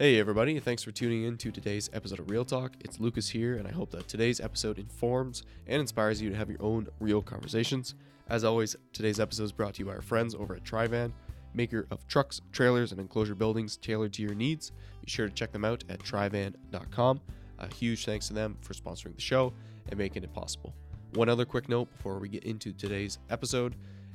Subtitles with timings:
[0.00, 2.74] Hey, everybody, thanks for tuning in to today's episode of Real Talk.
[2.78, 6.48] It's Lucas here, and I hope that today's episode informs and inspires you to have
[6.48, 7.96] your own real conversations.
[8.28, 11.12] As always, today's episode is brought to you by our friends over at Trivan,
[11.52, 14.70] maker of trucks, trailers, and enclosure buildings tailored to your needs.
[15.04, 17.20] Be sure to check them out at trivan.com.
[17.58, 19.52] A huge thanks to them for sponsoring the show
[19.88, 20.76] and making it possible.
[21.14, 23.74] One other quick note before we get into today's episode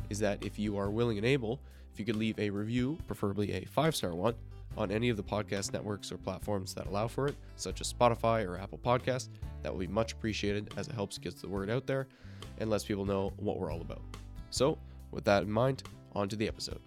[0.09, 1.59] is that if you are willing and able,
[1.92, 4.36] if you could leave a review, preferably a five star one,
[4.77, 8.48] on any of the podcast networks or platforms that allow for it, such as Spotify
[8.48, 9.30] or Apple Podcast,
[9.62, 12.08] that will be much appreciated as it helps get the word out there
[12.59, 14.02] and lets people know what we're all about.
[14.50, 14.78] So,
[15.12, 15.84] with that in mind,
[16.14, 16.80] on to the episode.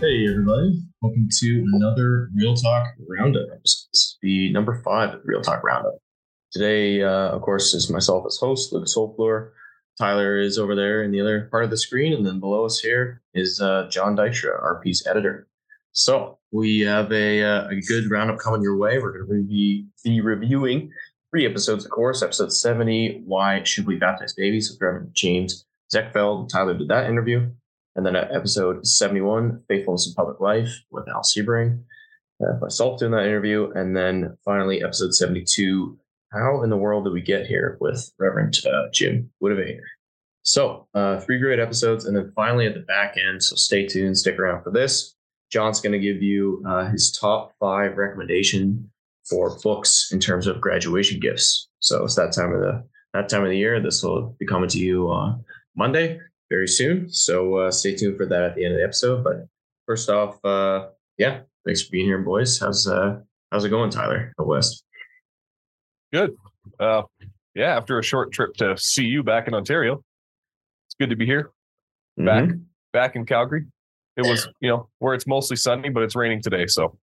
[0.00, 0.80] Hey, everybody.
[1.02, 3.60] Welcome to another Real Talk Roundup episode.
[3.62, 5.98] This is the number five of Real Talk Roundup.
[6.52, 9.50] Today, uh, of course, is myself as host, Lucas Holfleur.
[9.98, 12.14] Tyler is over there in the other part of the screen.
[12.14, 15.46] And then below us here is uh, Jon Dykstra, our RP editor.
[15.92, 18.98] So we have a, uh, a good roundup coming your way.
[18.98, 20.90] We're going to be, be reviewing
[21.30, 22.22] three episodes, of course.
[22.22, 24.70] Episode 70, Why Should We Baptize Babies?
[24.70, 26.48] with Reverend James Zekveld.
[26.48, 27.50] Tyler did that interview.
[27.96, 31.82] And then at episode 71, Faithfulness in Public Life with Al Siebring,
[32.42, 33.70] uh, myself doing that interview.
[33.74, 35.98] And then finally, episode 72,
[36.32, 39.80] How in the World Did We Get Here with Reverend uh, Jim Witteveen.
[40.42, 42.06] So, uh, three great episodes.
[42.06, 45.14] And then finally at the back end, so stay tuned, stick around for this.
[45.50, 48.90] Jon's going to give you uh, his top five recommendation
[49.28, 51.68] for books in terms of graduation gifts.
[51.80, 53.80] So it's that time of the that time of the year.
[53.80, 55.44] This will be coming to you on
[55.76, 57.08] Monday very soon.
[57.10, 59.24] So uh, stay tuned for that at the end of the episode.
[59.24, 59.46] But
[59.86, 60.88] first off, uh,
[61.18, 62.58] yeah, thanks for being here, boys.
[62.58, 63.20] How's uh,
[63.52, 64.32] how's it going, Tyler?
[64.40, 64.84] Out west.
[66.12, 66.34] Good.
[66.78, 67.02] Uh,
[67.54, 70.02] yeah, after a short trip to see you back in Ontario,
[70.86, 71.50] it's good to be here.
[72.16, 72.64] Back Mhm.
[72.92, 73.66] back in Calgary.
[74.16, 76.66] It was, you know, where it's mostly sunny, but it's raining today.
[76.66, 76.98] So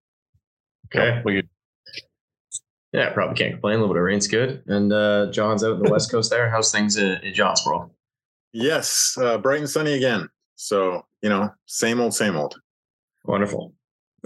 [0.94, 1.22] you know, Okay.
[1.24, 1.42] we
[2.92, 3.76] Yeah, probably can't complain.
[3.76, 4.62] A little bit of rain's good.
[4.66, 6.48] And uh, Jon's out in the west coast there.
[6.50, 7.90] How's things in, in Jon's world?
[8.52, 10.28] Yes, uh, bright and sunny again.
[10.56, 12.54] So you know, same old, same old.
[13.24, 13.74] Wonderful.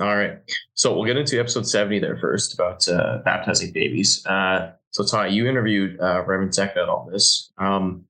[0.01, 0.39] All right.
[0.75, 4.25] So we'll get into episode 70 there first about uh, baptizing babies.
[4.25, 7.53] Uh, so Ty, you interviewed uh, Reverend Zekveld on this.
[7.59, 8.05] Um,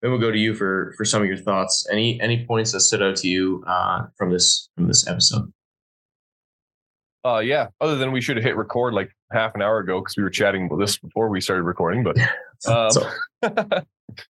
[0.00, 1.86] then we'll go to you for for some of your thoughts.
[1.90, 5.52] Any any points that stood out to you uh, from this from this episode?
[7.24, 10.16] uh yeah, other than we should have hit record like half an hour ago because
[10.16, 12.16] we were chatting about this before we started recording, but
[12.68, 13.10] um, So-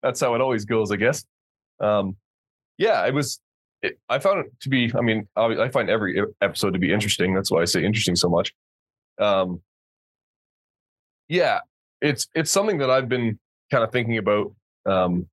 [0.01, 1.25] that's how it always goes, I guess.
[1.79, 2.15] Um,
[2.77, 3.39] yeah, it was.
[3.81, 4.91] It, I found it to be.
[4.95, 7.33] I mean, I, find every episode to be interesting.
[7.33, 8.53] That's why I say interesting so much.
[9.19, 9.61] Um,
[11.27, 11.59] yeah,
[12.01, 13.39] it's it's something that I've been
[13.71, 14.53] kind of thinking about.
[14.85, 15.27] Um,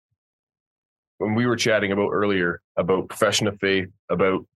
[1.18, 4.46] when we were chatting about earlier about profession of faith, about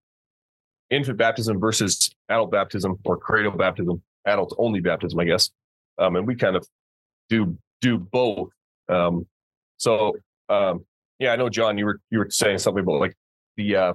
[0.90, 5.50] infant baptism versus adult baptism or cradle baptism, adult only baptism, I guess.
[5.98, 6.66] Um, and we kind of
[7.28, 8.50] do do both.
[8.88, 9.26] Um,
[9.76, 10.16] so
[10.48, 10.84] um,
[11.18, 13.16] yeah, I know Jon, you were you were saying something about like
[13.56, 13.92] the uh,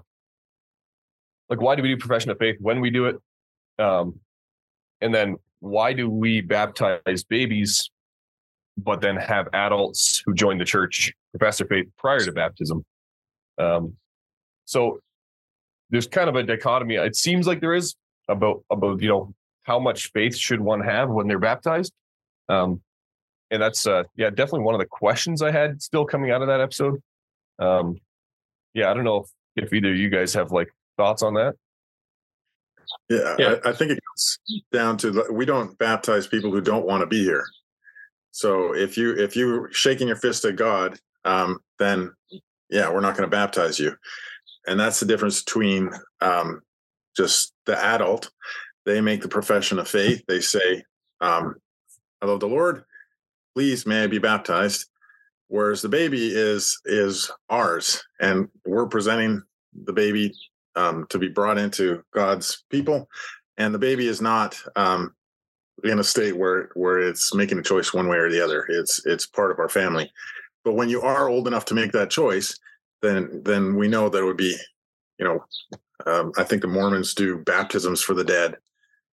[1.50, 3.17] like why do we do profession of faith when we do it,
[3.78, 4.19] um,
[5.01, 7.90] and then why do we baptize babies,
[8.78, 12.85] but then have adults who join the church profess their faith prior to baptism?
[13.57, 13.96] Um,
[14.66, 15.00] so
[15.90, 16.96] there's kind of a dichotomy.
[16.96, 17.96] It seems like there is
[18.28, 21.94] about about you know how much faith should one have when they're baptized.
[22.47, 22.81] Um,
[23.51, 26.47] and that's uh yeah definitely one of the questions I had still coming out of
[26.47, 27.01] that episode.
[27.59, 27.97] Um,
[28.73, 31.55] yeah, I don't know if, if either of you guys have like thoughts on that.
[33.09, 33.55] Yeah, Yeah.
[33.65, 34.39] I, I think it comes
[34.71, 37.45] down to the- we don't baptize people who don't want to be here.
[38.31, 42.13] So if you if you shaking your fist at God, um, then
[42.69, 43.95] yeah, we're not going to baptize you.
[44.67, 45.90] And that's the difference between
[46.22, 46.61] um,
[47.17, 48.29] just the adult.
[48.85, 50.23] They make the profession of faith.
[50.28, 50.84] They say,
[51.22, 51.55] um,
[52.22, 52.84] "I love the Lord.
[53.59, 54.85] Please, may I be baptized."
[55.50, 59.44] Whereas the baby is is ours, and we're presenting
[59.84, 60.34] the baby
[60.78, 63.09] um, to be brought into God's people,
[63.58, 65.14] and the baby is not um,
[65.84, 68.66] in a state where where it's making a choice one way or the other.
[68.70, 70.09] It's it's part of our family.
[70.64, 72.58] But when you are old enough to make that choice,
[73.02, 74.55] then then we know that it would be,
[75.17, 75.44] you know,
[76.05, 78.55] um, I think the Mormons do baptisms for the dead.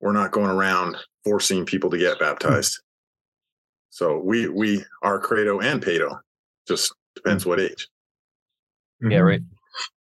[0.02, 2.78] We're not going around forcing people to get baptized.
[3.94, 6.18] So we we are credo and pedo,
[6.66, 7.86] just depends what age.
[9.00, 9.40] Yeah, right.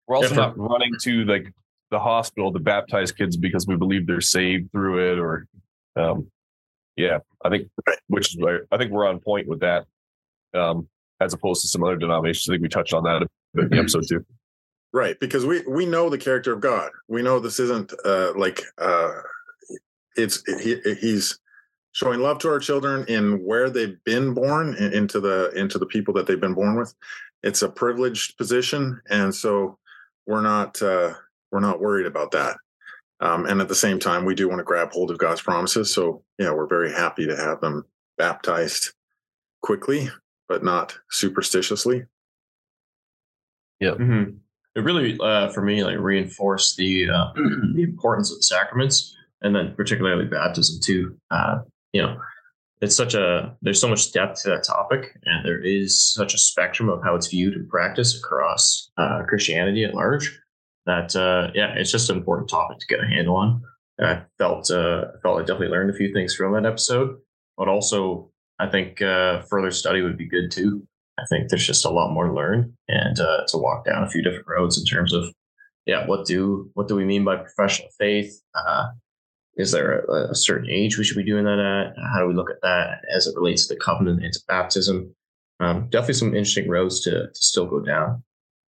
[0.08, 1.52] We're also not running to like
[1.90, 5.46] the hospital to baptize kids because we believe they're saved through it or
[5.96, 6.30] um
[6.96, 7.68] Yeah, I think
[8.06, 9.84] which is where I think we're on point with that.
[10.54, 10.88] Um,
[11.20, 12.48] as opposed to some other denominations.
[12.48, 14.24] I think we touched on that a bit in the episode too.
[14.94, 16.90] Right, because we we know the character of God.
[17.08, 19.20] We know this isn't uh, like uh,
[20.16, 21.38] it's he, he's
[21.92, 26.12] showing love to our children in where they've been born into the into the people
[26.14, 26.94] that they've been born with.
[27.42, 29.78] It's a privileged position, and so
[30.26, 31.14] we're not uh,
[31.50, 32.56] we're not worried about that.
[33.20, 35.94] Um, and at the same time, we do want to grab hold of God's promises.
[35.94, 37.84] So yeah, we're very happy to have them
[38.18, 38.92] baptized
[39.62, 40.10] quickly,
[40.48, 42.04] but not superstitiously.
[43.80, 43.90] Yeah.
[43.90, 44.36] Mm-hmm.
[44.74, 47.32] It really, uh, for me, like reinforced the uh,
[47.74, 51.16] the importance of the sacraments, and then particularly baptism too.
[51.94, 52.20] Uh, you know,
[52.80, 56.38] it's such a there's so much depth to that topic, and there is such a
[56.38, 60.40] spectrum of how it's viewed and practiced across uh, Christianity at large.
[60.86, 63.62] That uh, yeah, it's just an important topic to get a handle on.
[64.00, 67.18] I felt uh, I felt I definitely learned a few things from that episode,
[67.56, 70.86] but also I think uh, further study would be good too.
[71.18, 74.08] I think there's just a lot more to learn and uh, to walk down a
[74.08, 75.32] few different roads in terms of,
[75.86, 78.42] yeah, what do what do we mean by professional faith?
[79.58, 81.94] Uh, is there a, a, certain age we should be doing that at?
[82.12, 85.14] How do we look at that as it relates to the covenant and to baptism?
[85.60, 88.22] Um, definitely some interesting roads to, to still go down.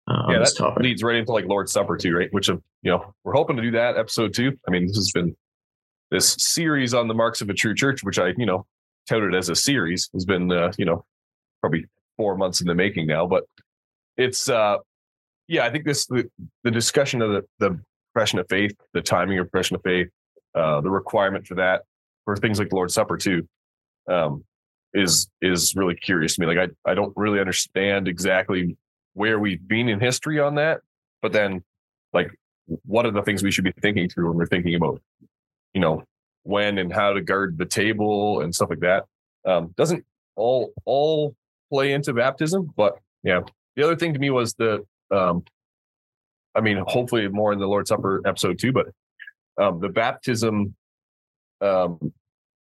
[0.06, 0.82] Uh, yeah, that topic.
[0.82, 2.28] leads right into like Lord's Supper too, right?
[2.32, 4.52] Which, of you know, we're hoping to do that episode two.
[4.68, 5.34] I mean, this has been
[6.10, 8.66] this series on the marks of a true church, which I, you know,
[9.08, 11.04] touted as a series, has been, uh, you know,
[11.60, 11.86] probably
[12.16, 13.44] four months in the making now, but
[14.16, 14.76] it's uh
[15.48, 16.30] yeah, I think this the,
[16.62, 17.80] the discussion of the, the
[18.12, 20.08] profession of faith, the timing of profession of faith,
[20.54, 21.82] uh, the requirement for that
[22.24, 23.46] for things like the Lord's Supper too,
[24.08, 24.44] um,
[24.92, 26.46] is is really curious to me.
[26.46, 28.76] Like I I don't really understand exactly
[29.14, 30.80] where we've been in history on that,
[31.22, 31.62] but then
[32.12, 32.30] like
[32.86, 35.00] what are the things we should be thinking through when we're thinking about,
[35.74, 36.02] you know,
[36.44, 39.04] when and how to guard the table and stuff like that.
[39.44, 40.04] Um, doesn't
[40.36, 41.34] all all
[41.70, 42.72] play into baptism.
[42.76, 43.40] But yeah,
[43.76, 45.44] the other thing to me was the, um,
[46.54, 48.86] I mean, hopefully more in the Lord's Supper episode too, but
[49.60, 50.74] um, the baptism,
[51.60, 52.12] um,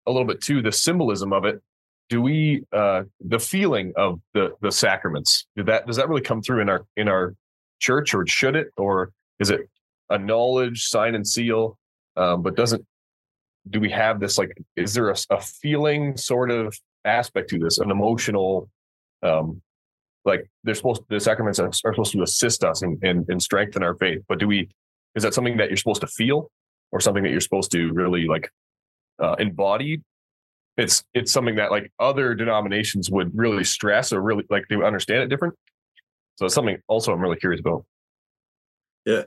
[0.07, 1.61] a little bit too, the symbolism of it.
[2.09, 6.61] Do we, uh, the feeling of the the sacraments, that does that really come through
[6.61, 7.35] in our in our
[7.81, 9.69] church, or should it, or is it
[10.09, 11.79] a knowledge sign and seal,
[12.17, 12.85] um, but doesn't
[13.71, 17.79] do we have this like is there a, a, feeling sort of aspect to this
[17.79, 18.69] an emotional
[19.23, 19.61] um,
[20.25, 23.95] like they're supposed the sacraments are, supposed to assist us and, and, and strengthen our
[23.95, 24.69] faith but do we
[25.15, 26.51] is that something that you're supposed to feel
[26.93, 28.51] or something that you're supposed to really like
[29.21, 30.03] uh, embody
[30.77, 34.87] it's it's something that like other denominations would really stress or really like they would
[34.87, 35.55] understand it different
[36.37, 37.85] so it's something also i'm really curious about
[39.05, 39.23] yeah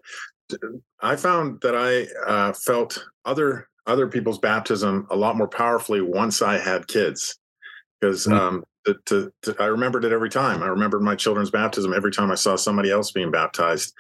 [1.02, 6.42] i found that i uh, felt other other people's baptism a lot more powerfully once
[6.42, 7.38] i had kids
[8.00, 8.34] because mm-hmm.
[8.34, 10.64] um, to, to, to, I remembered it every time.
[10.64, 13.94] I remembered my children's baptism every time I saw somebody else being baptized.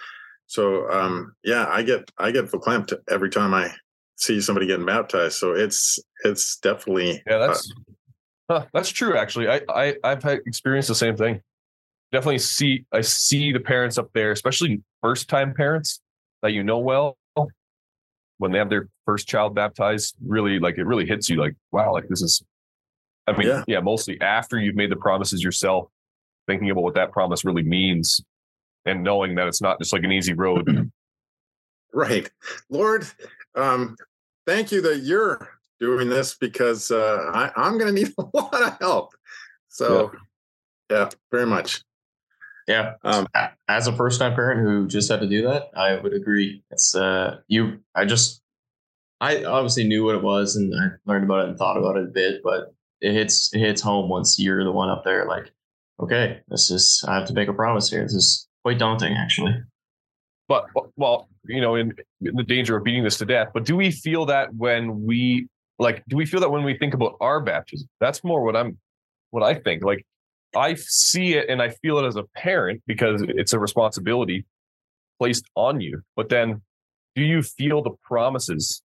[0.51, 3.71] So um, yeah, I get I get verklempt every time I
[4.17, 5.37] see somebody getting baptized.
[5.37, 7.71] So it's it's definitely yeah that's
[8.49, 9.47] uh, huh, that's true actually.
[9.47, 11.39] I I I've had experienced the same thing.
[12.11, 16.01] Definitely see I see the parents up there, especially first time parents
[16.41, 17.17] that you know well
[18.39, 20.15] when they have their first child baptized.
[20.21, 22.43] Really like it really hits you like wow like this is
[23.25, 23.63] I mean, yeah.
[23.67, 25.87] yeah, mostly after you've made the promises yourself,
[26.45, 28.19] thinking about what that promise really means
[28.85, 30.91] and knowing that it's not just like an easy road.
[31.93, 32.29] right.
[32.69, 33.05] Lord,
[33.55, 33.95] um,
[34.45, 38.61] thank you that you're doing this because uh, I, I'm going to need a lot
[38.61, 39.13] of help.
[39.69, 40.11] So,
[40.89, 41.81] yeah, yeah very much.
[42.67, 42.93] Yeah.
[43.03, 43.27] Um,
[43.67, 46.63] as a first time parent who just had to do that, I would agree.
[46.71, 48.41] It's uh, you, I just,
[49.19, 52.05] I obviously knew what it was and I learned about it and thought about it
[52.05, 55.25] a bit, but it hits it hits home once you're the one up there.
[55.25, 55.51] Like,
[55.99, 58.03] okay, this is I have to make a promise here.
[58.03, 59.55] This is quite daunting, actually.
[60.47, 60.65] But
[60.95, 63.49] well, you know, in, the danger of beating this to death.
[63.53, 65.47] But do we feel that when we
[65.79, 66.03] like?
[66.07, 67.87] Do we feel that when we think about our baptism?
[67.99, 68.77] That's more what I'm,
[69.29, 69.83] what I think.
[69.83, 70.05] Like,
[70.55, 74.45] I see it and I feel it as a parent because it's a responsibility
[75.19, 76.01] placed on you.
[76.15, 76.61] But then,
[77.15, 78.81] do you feel the promises,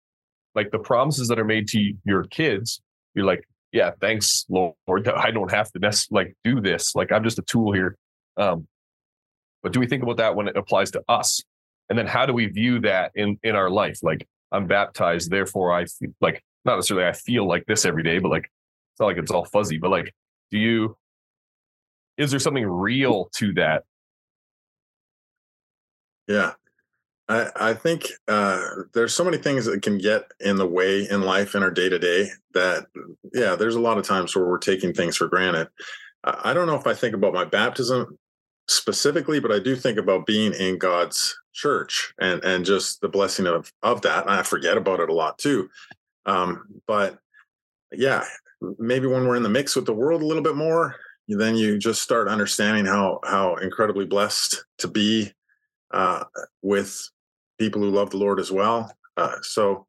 [0.54, 2.80] like the promises that are made to your kids?
[3.14, 4.74] You're like, yeah, thanks, Lord,
[5.16, 6.94] I don't have to like do this.
[6.94, 7.96] Like I'm just a tool here.
[8.36, 8.66] Um,
[9.66, 11.42] but do we think about that when it applies to us?
[11.88, 13.98] And then how do we view that in in our life?
[14.00, 18.20] Like I'm baptized, therefore I feel, like not necessarily I feel like this every day,
[18.20, 19.78] but like it's not like it's all fuzzy.
[19.78, 20.14] But like,
[20.52, 20.96] do you?
[22.16, 23.82] Is there something real to that?
[26.28, 26.52] Yeah,
[27.28, 31.22] I, I think uh, there's so many things that can get in the way in
[31.22, 32.86] life in our day to day that,
[33.34, 35.66] yeah, there's a lot of times where we're taking things for granted.
[36.22, 38.16] I don't know if I think about my baptism
[38.68, 43.46] specifically, but I do think about being in God's church and and just the blessing
[43.46, 44.24] of of that.
[44.26, 45.68] And I forget about it a lot too.
[46.26, 47.18] Um, but
[47.92, 48.24] yeah,
[48.78, 50.96] maybe when we're in the mix with the world a little bit more,
[51.28, 55.32] then you just start understanding how how incredibly blessed to be
[55.92, 56.24] uh,
[56.62, 57.08] with
[57.58, 58.92] people who love the Lord as well.
[59.16, 59.86] Uh, so,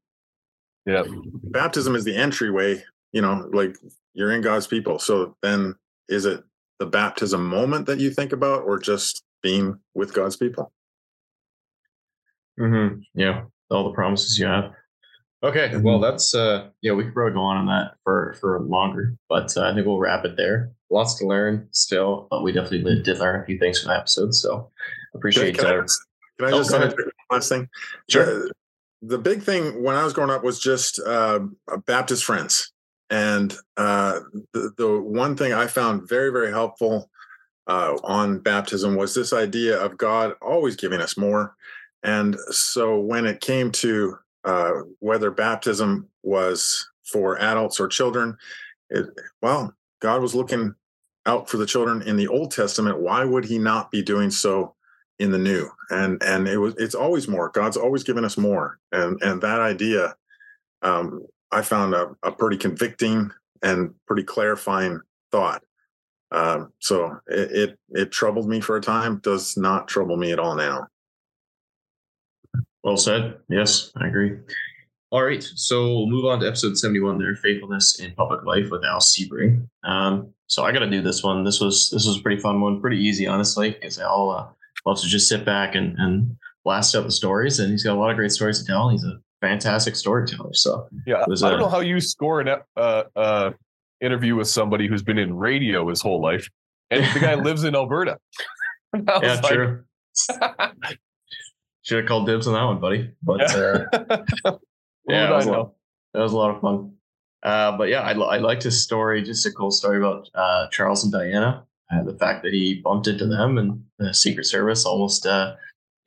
[0.86, 1.04] yeah,
[1.44, 2.84] baptism is the entryway.
[3.12, 3.78] You know, like
[4.14, 5.00] you're in God's people.
[5.00, 5.76] So then,
[6.08, 6.44] is it
[6.80, 10.72] the baptism moment that you think about, or just being with God's people?
[12.60, 13.00] Mm-hmm.
[13.14, 14.72] Yeah, all the promises you have.
[15.44, 15.84] Okay, mm-hmm.
[15.84, 19.56] well, that's uh, yeah, we could probably go on on that for for longer, but
[19.56, 20.72] uh, I think we'll wrap it there.
[20.90, 24.34] Lots to learn still, but we definitely did learn a few things from the episode.
[24.34, 24.72] So
[25.14, 25.86] appreciate can, can, I,
[26.40, 26.94] can I oh, just say
[27.30, 27.70] last thing?
[28.10, 28.26] Sure.
[28.26, 28.52] The,
[29.02, 31.40] the, big thing when I was growing up was just uh,
[31.86, 32.72] Baptist friends,
[33.10, 34.20] and uh,
[34.54, 37.10] the the one thing I found very very helpful
[37.68, 41.56] uh, on baptism was this idea of God always giving us more.
[42.04, 48.38] And so when it came to uh, whether baptism was for adults or children.
[48.90, 49.06] It,
[49.42, 50.74] well, God was looking
[51.26, 53.00] out for the children in the Old Testament.
[53.00, 54.74] Why would He not be doing so
[55.20, 55.70] in the New?
[55.90, 57.50] And and it was it's always more.
[57.50, 58.80] God's always given us more.
[58.92, 60.16] And and that idea,
[60.82, 65.02] um, I found a, a pretty convicting and pretty clarifying
[65.32, 65.64] thought.
[66.32, 69.20] Um, so it, it it troubled me for a time.
[69.20, 70.88] Does not trouble me at all now.
[72.84, 73.38] Well said.
[73.50, 74.38] Yes, I agree.
[75.10, 78.84] All right, so we'll move on to episode 71 there, Faithfulness in Public Life with
[78.84, 79.66] Al Siebring.
[79.86, 81.46] Um, so I got to do this one.
[81.46, 84.48] This was this was a pretty fun one, pretty easy, honestly, because Al uh,
[84.86, 86.36] loves to just sit back and, and
[86.66, 88.90] blast out the stories, and he's got a lot of great stories to tell.
[88.90, 90.54] He's a fantastic storyteller.
[90.54, 93.52] So yeah, was, I don't uh, know how you score an uh, uh,
[94.02, 96.50] interview with somebody who's been in radio his whole life,
[96.90, 98.18] and the guy lives in Alberta.
[98.94, 99.84] yeah, like, true.
[101.84, 103.12] Should have called dibs on that one, buddy.
[103.24, 103.86] But uh,
[105.08, 105.74] yeah, that was, lot,
[106.14, 106.94] that was, a lot of fun.
[107.44, 109.24] Uh, but yeah, I, I liked his story.
[109.24, 111.66] Just a cool story about uh, Charles and Diana.
[111.90, 115.56] Uh, the fact that he bumped into them and the Secret Service almost, uh,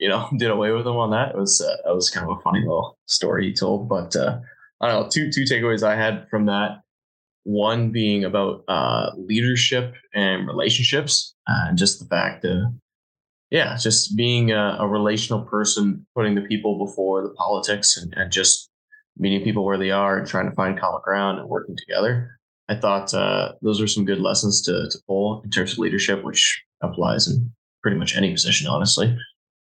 [0.01, 1.29] you know, did away with him on that.
[1.29, 3.87] It was uh, that was kind of a funny little story he told.
[3.87, 5.09] But I don't know.
[5.09, 6.81] Two two takeaways I had from that.
[7.43, 8.65] One being about
[9.17, 12.71] leadership and relationships, and just the fact that
[13.51, 18.31] yeah, just being a, a, relational person, putting the people before the politics and, and,
[18.31, 18.69] just
[19.17, 22.39] meeting people where they are and trying to find common ground and working together.
[22.69, 26.23] I thought uh, those are some good lessons to, to pull in terms of leadership,
[26.23, 27.51] which applies in
[27.83, 29.17] pretty much any position, honestly.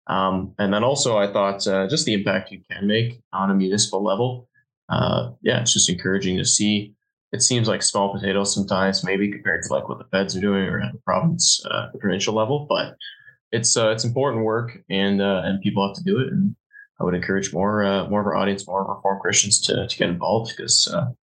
[0.09, 3.55] Um, and then also, I thought uh, just the impact you can make on a
[3.55, 4.49] municipal level.
[4.89, 6.95] Uh, yeah, it's just encouraging to see.
[7.31, 10.63] It seems like small potatoes sometimes, maybe compared to like what the feds are doing
[10.63, 12.95] or at the province, uh, provincial level, but
[13.51, 16.29] it's uh, it's important work, and uh, and people have to do it.
[16.33, 16.55] And
[16.99, 20.09] I would encourage more uh, more of our audience, more Reformed Christians to to get
[20.09, 20.91] involved because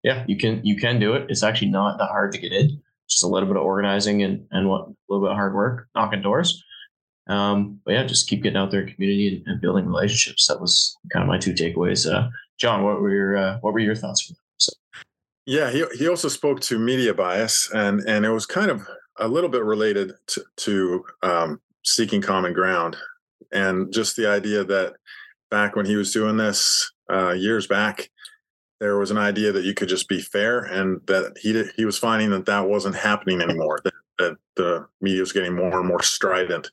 [0.03, 1.25] yeah, you can you can do it.
[1.29, 2.81] It's actually not that hard to get in.
[3.09, 5.87] Just a little bit of organizing and and what a little bit of hard work,
[5.95, 6.63] knocking doors.
[7.29, 10.47] Um, but yeah, just keep getting out there in community and, and, building relationships.
[10.47, 12.11] That was kind of my two takeaways.
[12.11, 14.39] Uh, Jon, what were your uh, what were your thoughts for that?
[14.57, 14.73] So.
[15.45, 18.87] Yeah, he he also spoke to media bias, and and it was kind of
[19.19, 22.97] a little bit related to, to um, seeking common ground
[23.51, 24.93] and just the idea that
[25.49, 28.09] back when he was doing this uh, years back
[28.79, 31.97] there was an idea that you could just be fair and that he he was
[31.97, 36.01] finding that that wasn't happening anymore that, that the media was getting more and more
[36.01, 36.69] strident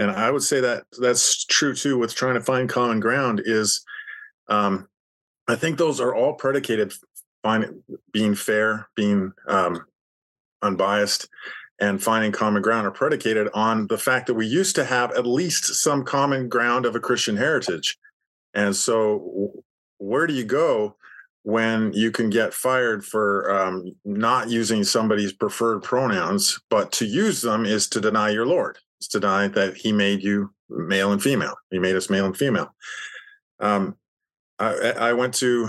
[0.00, 3.84] and i would say that that's true too with trying to find common ground is
[4.48, 4.88] um,
[5.48, 6.92] i think those are all predicated
[7.42, 9.84] finding being fair being um,
[10.62, 11.28] unbiased
[11.80, 15.26] and finding common ground are predicated on the fact that we used to have at
[15.26, 17.96] least some common ground of a Christian heritage.
[18.52, 19.62] And so,
[19.98, 20.96] where do you go
[21.42, 27.40] when you can get fired for um, not using somebody's preferred pronouns, but to use
[27.40, 28.78] them is to deny your Lord,
[29.08, 31.54] deny that He made you male and female.
[31.70, 32.74] He made us male and female.
[33.58, 33.96] Um,
[34.58, 35.68] I, I, went to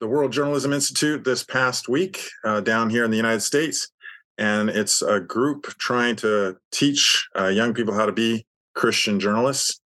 [0.00, 3.90] the World Journalism Institute this past week uh, down here in the United States
[4.38, 9.80] and it's a group trying to teach uh, young people how to be Christian journalists.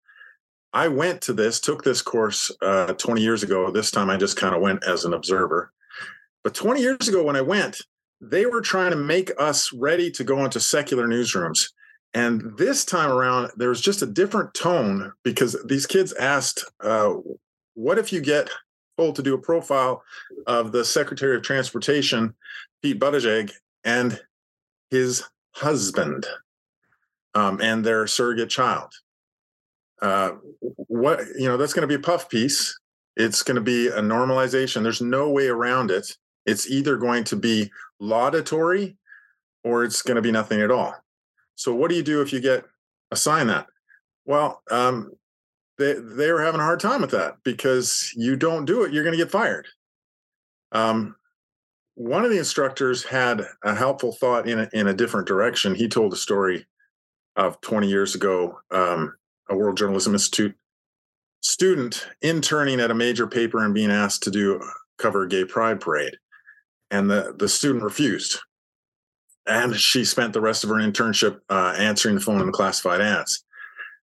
[0.73, 3.71] I went to this, took this course uh, 20 years ago.
[3.71, 5.73] This time I just kind of went as an observer.
[6.45, 7.81] But 20 years ago, when I went,
[8.21, 11.71] they were trying to make us ready to go into secular newsrooms.
[12.17, 17.13] And this time around, there was just a different tone because these kids asked, uh,
[17.75, 18.49] "What if you get
[18.97, 20.03] told to do a profile
[20.47, 22.35] of the Secretary of Transportation,
[22.81, 23.53] Pete Buttigieg,
[23.85, 24.19] and
[24.89, 25.25] his
[25.57, 26.27] husband,
[27.35, 28.95] um, and their surrogate child?"
[30.01, 30.31] Uh,
[30.61, 32.81] what you know, that's going to be a puff piece.
[33.19, 34.83] It's going to be a normalization.
[34.83, 36.17] There's no way around it.
[36.47, 37.71] It's either going to be
[38.01, 38.97] laudatory
[39.65, 40.95] or it's going to be nothing at all.
[41.57, 42.65] So what do you do if you get
[43.11, 43.67] assigned that?
[44.25, 45.13] Well, um,
[45.79, 49.05] they they were having a hard time with that because you don't do it, you're
[49.05, 49.67] going to get fired.
[50.73, 51.17] Um,
[51.95, 55.75] one of the instructors had a helpful thought in a, in a different direction.
[55.75, 56.67] He told a story
[57.37, 59.15] of 20 years ago, um,
[59.49, 60.55] a World Journalism Institute
[61.41, 64.61] student interning at a major paper and being asked to do
[64.99, 66.17] cover a gay pride parade,
[66.91, 68.41] and the the student refused
[69.47, 73.01] and she spent the rest of her internship uh, answering the phone in the classified
[73.01, 73.45] ads.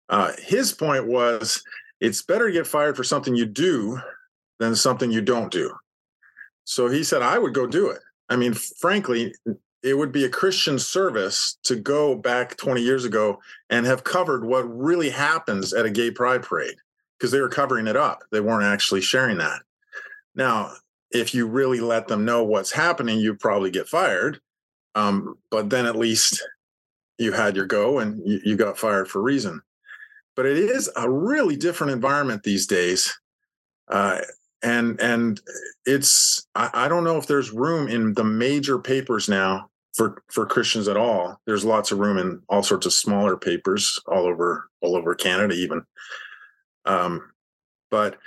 [0.09, 1.63] Uh, his point was
[1.99, 3.99] it's better to get fired for something you do
[4.59, 5.73] than something you don't do.
[6.65, 7.99] So he said, I would go do it.
[8.29, 9.33] I mean, frankly,
[9.83, 14.45] it would be a Christian service to go back 20 years ago and have covered
[14.45, 16.75] what really happens at a gay pride parade
[17.17, 18.23] because they were covering it up.
[18.31, 19.61] They weren't actually sharing that.
[20.35, 20.71] Now,
[21.11, 24.39] if you really let them know what's happening, you probably get fired
[24.95, 26.43] um, but then at least
[27.17, 29.61] you had your go and you, you got fired for reason.
[30.35, 33.17] But it is a really different environment these days.
[33.87, 34.19] Uh,
[34.63, 35.41] and and
[35.85, 40.45] it's I, I don't know if there's room in the major papers now for for
[40.45, 41.39] Christians at all.
[41.45, 45.53] There's lots of room in all sorts of smaller papers all over all over Canada
[45.53, 45.83] even.
[46.85, 47.31] Um,
[47.91, 48.17] but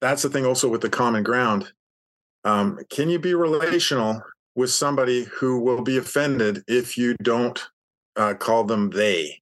[0.00, 1.72] that's the thing also with the common ground.
[2.44, 4.22] Um, can you be relational
[4.60, 7.66] with somebody who will be offended if you don't
[8.16, 9.40] uh, call them they.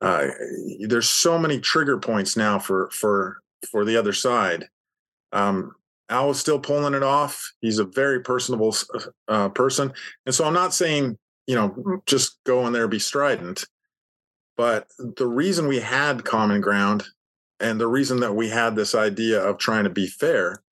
[0.00, 0.28] Uh,
[0.80, 4.64] there's so many trigger points now for for for the other side.
[5.32, 5.74] Um,
[6.08, 7.52] Al is still pulling it off.
[7.60, 8.74] He's a very personable
[9.28, 9.92] uh, person,
[10.24, 13.66] and so I'm not saying you know just go in there be strident,
[14.56, 17.04] but the reason we had common ground
[17.60, 20.62] and the reason that we had this idea of trying to be fair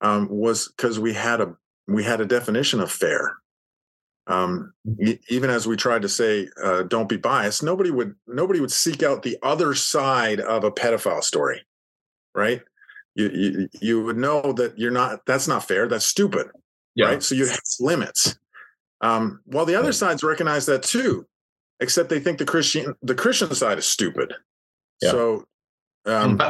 [0.00, 1.54] um, was because we had a
[1.86, 3.36] we had a definition of fair.
[4.26, 8.60] Um, e- even as we tried to say, uh, "Don't be biased," nobody would nobody
[8.60, 11.62] would seek out the other side of a pedophile story,
[12.34, 12.62] right?
[13.14, 15.26] You you, you would know that you're not.
[15.26, 15.88] That's not fair.
[15.88, 16.46] That's stupid,
[16.94, 17.06] yeah.
[17.06, 17.22] right?
[17.22, 18.38] So you have limits.
[19.02, 21.26] Um, while the other sides recognize that too,
[21.80, 24.32] except they think the Christian the Christian side is stupid.
[25.02, 25.10] Yeah.
[25.10, 25.44] So
[26.06, 26.40] um,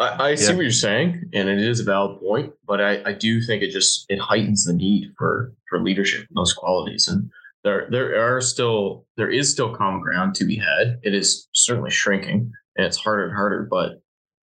[0.00, 0.56] I, I see yeah.
[0.56, 3.70] what you're saying, and it is a valid point, but I, I do think it
[3.70, 7.06] just it heightens the need for for leadership and those qualities.
[7.06, 7.30] And
[7.64, 10.98] there there are still there is still common ground to be had.
[11.02, 14.02] It is certainly shrinking and it's harder and harder, but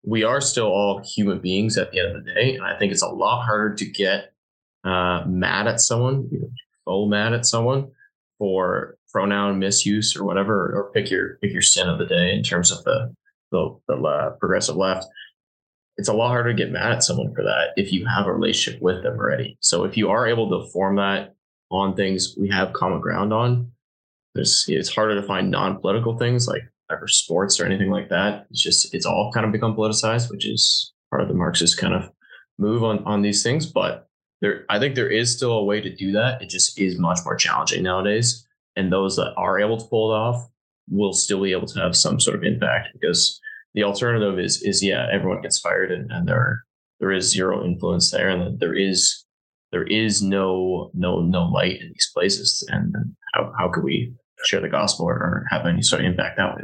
[0.05, 2.55] we are still all human beings at the end of the day.
[2.55, 4.33] And I think it's a lot harder to get
[4.85, 6.53] uh, mad at someone, you
[6.87, 7.91] know, mad at someone
[8.39, 12.43] for pronoun misuse or whatever, or pick your pick your sin of the day in
[12.43, 13.15] terms of the
[13.51, 15.07] the, the uh, progressive left
[15.99, 18.33] it's a lot harder to get mad at someone for that if you have a
[18.33, 19.59] relationship with them already.
[19.61, 21.35] So if you are able to form that
[21.71, 23.73] on things we have common ground on,
[24.35, 28.47] there's it's harder to find non-political things like ever sports or anything like that.
[28.51, 31.95] It's just it's all kind of become politicized, which is part of the Marxist kind
[31.95, 32.11] of
[32.59, 33.67] move on on these things.
[33.67, 34.09] But
[34.41, 36.41] there, I think there is still a way to do that.
[36.41, 38.47] It just is much more challenging nowadays.
[38.77, 40.49] And those that are able to pull it off
[40.89, 43.41] will still be able to have some sort of impact because
[43.79, 46.65] the alternative is is yeah, everyone gets fired and, and there
[46.99, 49.25] there is zero influence there, and there is
[49.71, 52.67] there is no no no light in these places.
[52.71, 52.93] And
[53.35, 54.13] how how could we
[54.45, 56.63] share the gospel or, have any sort of impact that way?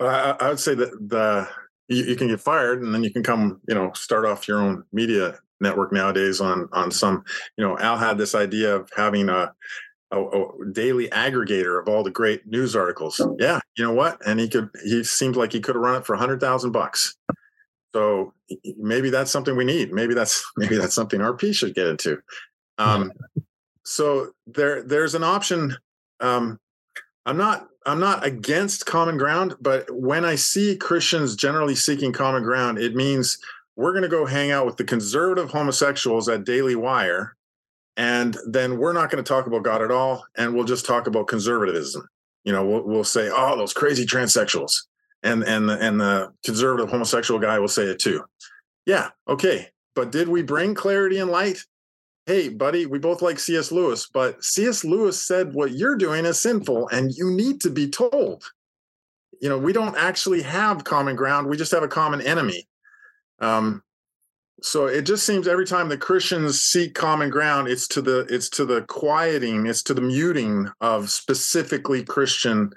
[0.00, 1.48] I, I would say that the
[1.88, 4.60] you, you, can get fired and then you can come you know start off your
[4.60, 7.24] own media network nowadays on on some
[7.56, 9.54] you know al had this idea of having a
[10.10, 13.20] a, a, daily aggregator of all the great news articles.
[13.38, 14.24] Yeah, you know what?
[14.26, 14.70] And he could.
[14.84, 17.16] He seemed like he could have run it for a hundred thousand bucks.
[17.94, 18.34] So
[18.78, 19.92] maybe that's something we need.
[19.92, 22.20] Maybe that's maybe that's something RP should get into.
[22.78, 23.12] Um,
[23.84, 25.76] so there there's an option.
[26.20, 26.60] Um,
[27.24, 32.42] I'm not I'm not against common ground, but when I see Christians generally seeking common
[32.42, 33.38] ground, it means
[33.76, 37.36] we're going to go hang out with the conservative homosexuals at Daily Wire
[37.96, 41.06] and then we're not going to talk about God at all, and we'll just talk
[41.06, 42.08] about conservatism.
[42.44, 44.74] You know, we'll, we'll say, "Oh, those crazy transsexuals,"
[45.22, 48.24] and and the, and the conservative homosexual guy will say it too.
[48.84, 51.64] Yeah, okay, but did we bring clarity and light?
[52.26, 53.70] hey, buddy, we both like C.S.
[53.70, 54.84] Lewis, but C.S.
[54.84, 58.44] Lewis said what you're doing is sinful and you need to be told.
[59.40, 62.66] You know, we don't actually have common ground, we just have a common enemy.
[63.38, 63.82] Um,
[64.62, 68.48] so it just seems every time the Christians seek common ground, it's to the it's
[68.50, 72.72] to the quieting, it's to the muting of specifically Christian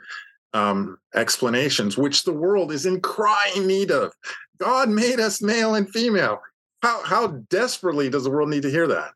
[0.54, 4.14] um, explanations, which the world is in crying need of.
[4.58, 6.42] God made us male and female.
[6.82, 9.12] How how desperately does the world need to hear that?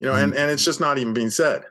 [0.00, 1.62] You know, and and it's just not even being said.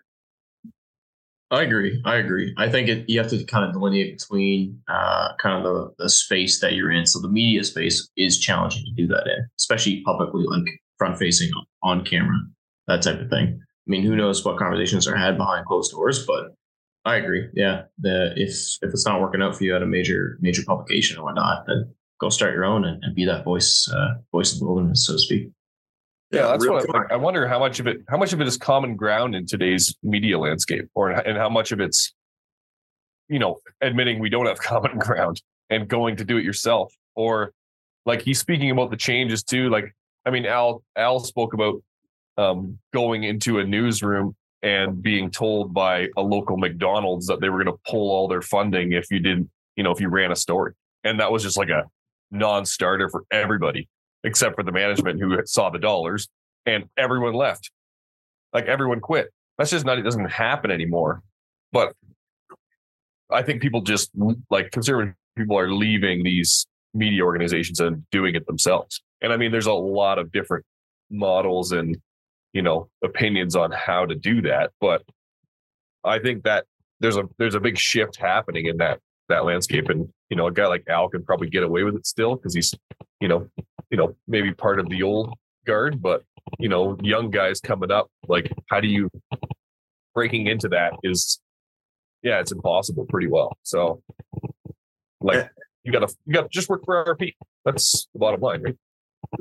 [1.50, 2.02] I agree.
[2.04, 2.54] I agree.
[2.58, 6.10] I think it, you have to kind of delineate between uh, kind of the, the
[6.10, 7.06] space that you're in.
[7.06, 10.66] So the media space is challenging to do that in, especially publicly, like
[10.98, 11.50] front facing
[11.84, 12.38] on camera,
[12.88, 13.60] that type of thing.
[13.62, 16.54] I mean, who knows what conversations are had behind closed doors, but
[17.06, 17.48] I agree.
[17.54, 21.18] Yeah, the if if it's not working out for you at a major major publication
[21.18, 24.60] or whatnot, then go start your own and, and be that voice uh, voice of
[24.60, 25.50] the wilderness, so to speak.
[26.32, 28.58] Yeah, that's what I, I, wonder how much of it how much of it is
[28.58, 32.14] common ground in today's media landscape, or and how much of it's
[33.30, 37.54] you know admitting we don't have common ground and going to do it yourself, or
[38.06, 39.70] like he's speaking about the changes too.
[39.70, 41.82] Like I mean, Al Al spoke about
[42.38, 47.64] um, going into a newsroom and being told by a local McDonald's that they were
[47.64, 50.36] going to pull all their funding if you didn't, you know, if you ran a
[50.36, 50.74] story,
[51.06, 51.86] and that was just like a
[52.32, 53.88] non-starter for everybody
[54.24, 56.28] except for the management who saw the dollars
[56.66, 57.72] and everyone left.
[58.54, 59.30] Like everyone quit.
[59.58, 61.22] That's just not, it doesn't happen anymore.
[61.72, 61.94] But
[63.30, 64.12] I think people just
[64.50, 69.02] like conservative people are leaving these media organizations and doing it themselves.
[69.22, 70.66] And I mean, there's a lot of different
[71.10, 71.98] models and,
[72.54, 74.72] you know, opinions on how to do that.
[74.80, 75.04] But
[76.04, 76.66] I think that
[77.00, 79.00] there's a, there's a big shift happening in that,
[79.30, 79.90] that landscape.
[79.90, 82.54] And, you know, a guy like Al can probably get away with it still because
[82.54, 82.74] he's,
[83.20, 83.50] you know,
[83.90, 85.34] you know, maybe part of the old
[85.66, 86.24] guard, but
[86.60, 89.10] you know, young guys coming up, like how do you
[90.14, 91.40] breaking into that is
[92.24, 93.56] yeah, it's impossible pretty well.
[93.64, 94.02] So
[95.22, 95.50] like
[95.84, 97.34] you gotta you gotta just work for RP.
[97.66, 98.76] That's the bottom line, right?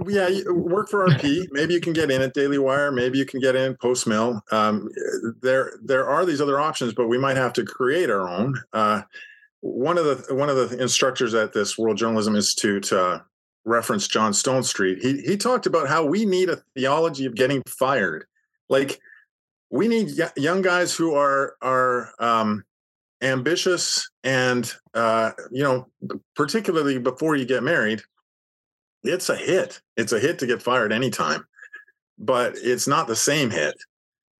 [0.06, 1.46] Yeah, work for RP.
[1.50, 2.90] Maybe you can get in at Daily Wire.
[2.90, 4.42] Maybe you can get in Post Mill.
[4.50, 4.88] Um,
[5.42, 8.54] there, there are these other options, but we might have to create our own.
[8.72, 9.02] Uh,
[9.60, 13.20] one of the one of the instructors at this World Journalism Institute, uh,
[13.66, 18.24] referenced John Stonestreet, he he talked about how we need a theology of getting fired.
[18.70, 18.98] Like
[19.70, 22.64] we need young guys who are are um,
[23.20, 25.88] ambitious and uh, you know,
[26.34, 28.02] particularly before you get married,
[29.02, 29.80] it's a hit.
[29.96, 31.46] It's a hit to get fired anytime,
[32.18, 33.74] but it's not the same hit.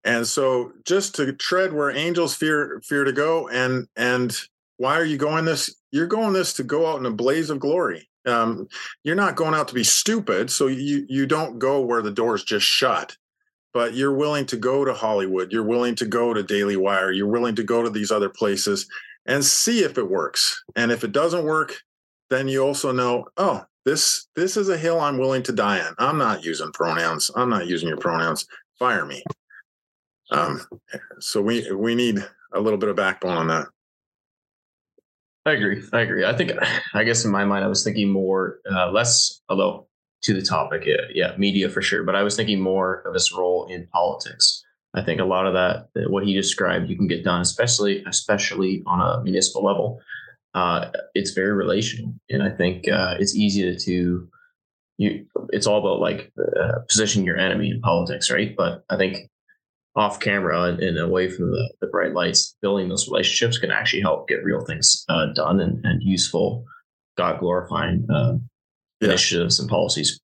[0.05, 4.37] And so, just to tread where angels fear fear to go, and and
[4.77, 5.75] why are you going this?
[5.91, 8.69] You're going this to go out in a blaze of glory um,
[9.05, 12.45] you're not going out to be stupid, so you you don't go where the door's
[12.45, 13.17] just shut.
[13.73, 15.53] But you're willing to go to Hollywood.
[15.53, 17.13] You're willing to go to Daily Wire.
[17.13, 18.89] You're willing to go to these other places
[19.27, 20.63] and see if it works.
[20.77, 21.77] And if it doesn't work,
[22.31, 25.95] then you also know, oh, this this is a hill I'm willing to die on.
[25.99, 27.31] I'm not using pronouns.
[27.37, 28.47] I'm not using your pronouns.
[28.79, 29.23] Fire me.
[30.31, 30.61] Um,
[31.21, 33.67] so we we need a little bit of backbone on that.
[35.47, 35.83] I agree.
[35.93, 36.25] I agree.
[36.25, 36.53] I think,
[36.95, 39.87] I guess in my mind, I was thinking more, uh, less, although
[40.23, 42.03] to the topic, yeah, yeah, media for sure.
[42.03, 44.65] But I was thinking more of his role in politics.
[44.95, 48.83] I think a lot of that, what he described, you can get done, especially, especially
[48.87, 50.01] on a municipal level.
[50.55, 54.29] Uh, it's very relational, and I think uh, it's easy to,
[54.97, 55.27] you.
[55.51, 58.57] It's all about like uh, positioning your enemy in politics, right?
[58.57, 59.31] But I think
[59.97, 64.03] off camera and, and away from the, the, bright lights, building those relationships can actually
[64.03, 66.65] help get real things uh, done and, and, useful,
[67.17, 68.35] God glorifying uh,
[69.01, 69.09] yeah.
[69.09, 70.21] initiatives and policies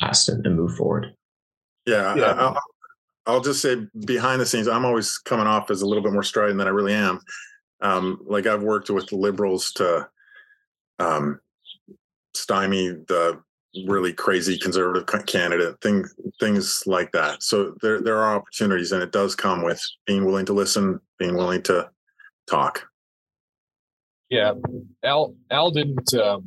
[0.00, 1.14] passed and, and move forward.
[1.86, 2.24] Yeah, yeah.
[2.32, 2.60] I, will
[3.26, 6.22] I'll just say behind the scenes, I'm always coming off as a little bit more
[6.22, 7.20] strident than I really am.
[7.82, 10.08] Um, like I've worked with liberals to
[10.98, 11.40] um,
[12.34, 13.42] stymie the
[13.86, 16.04] really crazy conservative candidate thing
[16.40, 17.42] things like that.
[17.42, 21.36] So there there are opportunities and it does come with being willing to listen being
[21.36, 21.90] willing to
[22.48, 22.86] talk.
[24.30, 24.54] Yeah
[25.04, 26.46] al al didn't um,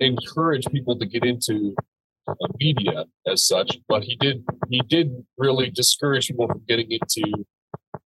[0.00, 1.74] encourage people to get into
[2.60, 7.44] media as such but he did he did really discourage people from getting into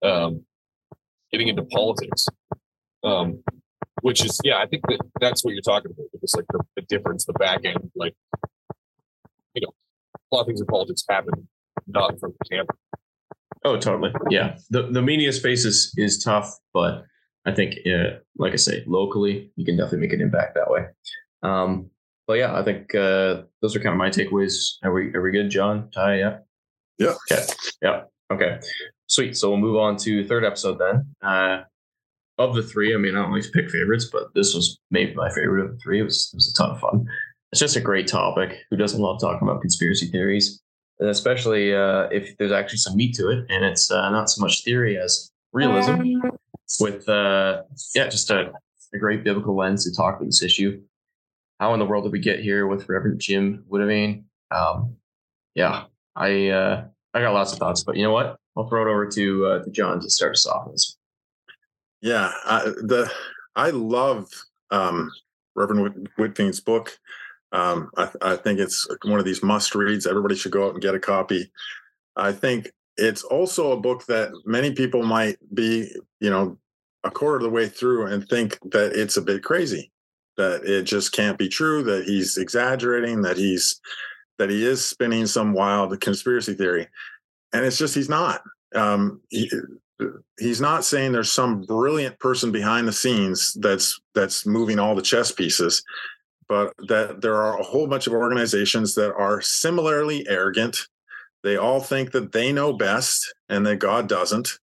[0.03, 0.45] um,
[1.35, 2.27] getting into politics.
[3.03, 3.43] Um,
[4.05, 6.83] which is yeah i think that that's what you're talking about it's like the, the
[6.83, 8.15] difference the back end like
[9.55, 9.73] you know
[10.15, 11.49] a lot of things in politics happen
[11.87, 12.69] not from the camp
[13.65, 17.05] oh totally yeah the the media space is is tough but
[17.47, 20.83] i think uh, like i say locally you can definitely make an impact that way
[21.43, 21.89] um
[22.27, 25.31] but yeah i think uh those are kind of my takeaways are we are we
[25.31, 26.39] good jon ty yeah
[26.99, 27.15] Yeah.
[27.31, 27.43] Okay.
[27.83, 28.03] Yeah.
[28.31, 28.61] Okay.
[29.07, 29.37] Sweet.
[29.37, 30.97] So we'll move on to third episode then.
[31.21, 31.65] Uh,
[32.39, 35.31] of the three, I mean, I don't always pick favorites, but this was maybe my
[35.31, 36.01] favorite of the three.
[36.01, 37.07] It was, it was a ton of fun.
[37.53, 38.59] It's just a great topic.
[38.71, 40.61] Who doesn't love talking about conspiracy theories?
[40.99, 44.41] And especially uh, if there's actually some meat to it, and it's uh, not so
[44.41, 46.03] much theory as realism.
[46.81, 47.63] With uh,
[47.95, 48.51] yeah, just a,
[48.93, 50.81] a great biblical lens to talk about this issue.
[51.61, 54.25] How in the world did we get here with Reverend Jim Witteveen?
[54.51, 54.97] Um,
[55.55, 55.85] yeah,
[56.17, 58.37] I uh, I got lots of thoughts, but you know what?
[58.57, 60.71] I'll throw it over to uh, to Jon to start us off.
[60.71, 60.97] This.
[62.05, 63.11] Yeah, I, the
[63.57, 64.29] I love
[64.71, 65.11] um,
[65.57, 66.99] Reverend Witteveen's book.
[67.51, 70.07] Um, I, I think it's one of these must reads.
[70.07, 71.51] Everybody should go out and get a copy.
[72.15, 75.91] I think it's also a book that many people might be,
[76.21, 76.59] you know,
[77.05, 79.91] a quarter of the way through and think that it's a bit crazy,
[80.37, 83.81] that it just can't be true, that he's exaggerating, that he's
[84.39, 86.87] that he is spinning some wild conspiracy theory,
[87.55, 88.43] and it's just he's not.
[88.75, 89.51] Um, he,
[90.39, 95.03] he's not saying there's some brilliant person behind the scenes that's that's moving all the
[95.03, 95.85] chess pieces
[96.49, 100.77] but that there are a whole bunch of organizations that are similarly arrogant.
[101.43, 104.59] They all think that they know best and that god doesn't.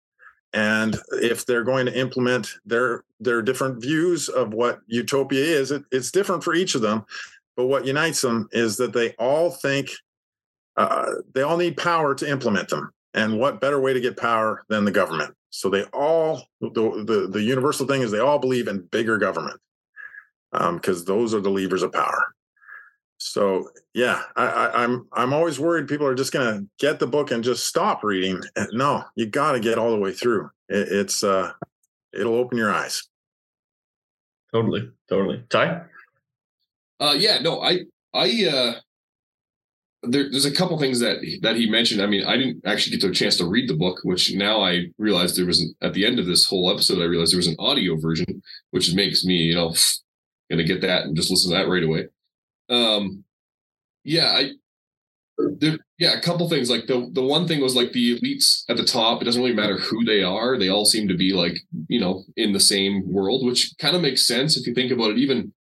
[0.53, 5.83] And if they're going to implement their their different views of what utopia is it,
[5.91, 7.05] it's different for each of them.
[7.57, 9.91] But what unites them is that they all think
[10.77, 14.65] uh, they all need power to implement them and what better way to get power
[14.69, 15.35] than the government?
[15.51, 19.61] So they all the the, the universal thing is they all believe in bigger government
[20.53, 22.35] because um, those are the levers of power.
[23.19, 27.33] So yeah, I, I, I'm I'm always worried people are just gonna get the book
[27.33, 28.41] and just stop reading.
[28.73, 30.51] No, you got to get all the way through.
[30.69, 31.53] It, it's uh,
[32.13, 33.03] it'll open your eyes.
[34.55, 35.43] Totally, totally.
[35.51, 35.83] Ty.
[37.01, 37.81] Uh, yeah, no, I
[38.15, 38.73] I uh,
[40.03, 42.01] there, there's a couple things that that he mentioned.
[42.01, 44.87] I mean, I didn't actually get a chance to read the book, which now I
[44.99, 47.01] realized there was an, at the end of this whole episode.
[47.01, 49.75] I realized there was an audio version, which makes me, you know,
[50.51, 52.07] gonna get that and just listen to that right away.
[52.69, 53.25] Um,
[54.05, 54.51] yeah, I
[55.39, 56.71] there, yeah, a couple things.
[56.71, 59.21] Like the the one thing was like the elites at the top.
[59.21, 61.59] It doesn't really matter who they are; they all seem to be like
[61.89, 65.11] you know in the same world, which kind of makes sense if you think about
[65.11, 65.19] it.
[65.19, 65.53] Even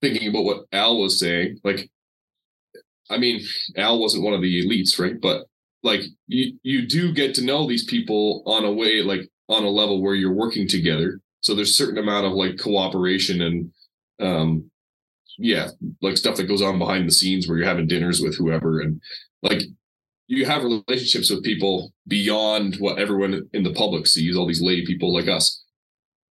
[0.00, 1.90] thinking about what Al was saying, like
[3.12, 3.40] I mean,
[3.76, 5.20] Al wasn't one of the elites, right?
[5.20, 5.46] But
[5.82, 9.68] like you you do get to know these people on a way like on a
[9.68, 11.20] level where you're working together.
[11.40, 13.72] So there's certain amount of like cooperation and
[14.20, 14.70] um
[15.38, 15.68] yeah,
[16.00, 19.00] like stuff that goes on behind the scenes where you're having dinners with whoever and
[19.42, 19.62] like
[20.28, 24.84] you have relationships with people beyond what everyone in the public sees, all these lay
[24.86, 25.62] people like us.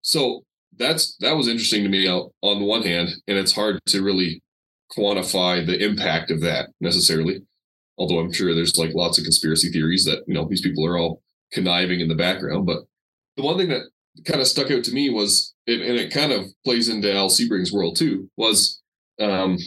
[0.02, 0.44] So
[0.76, 4.42] that's that was interesting to me on the one hand, and it's hard to really
[4.96, 7.40] quantify the impact of that necessarily.
[7.96, 10.98] Although I'm sure there's like lots of conspiracy theories that, you know, these people are
[10.98, 12.66] all conniving in the background.
[12.66, 12.78] But
[13.36, 13.82] the one thing that
[14.26, 17.72] kind of stuck out to me was, and it kind of plays into Al Siebring's
[17.72, 18.80] world too, was
[19.20, 19.58] um,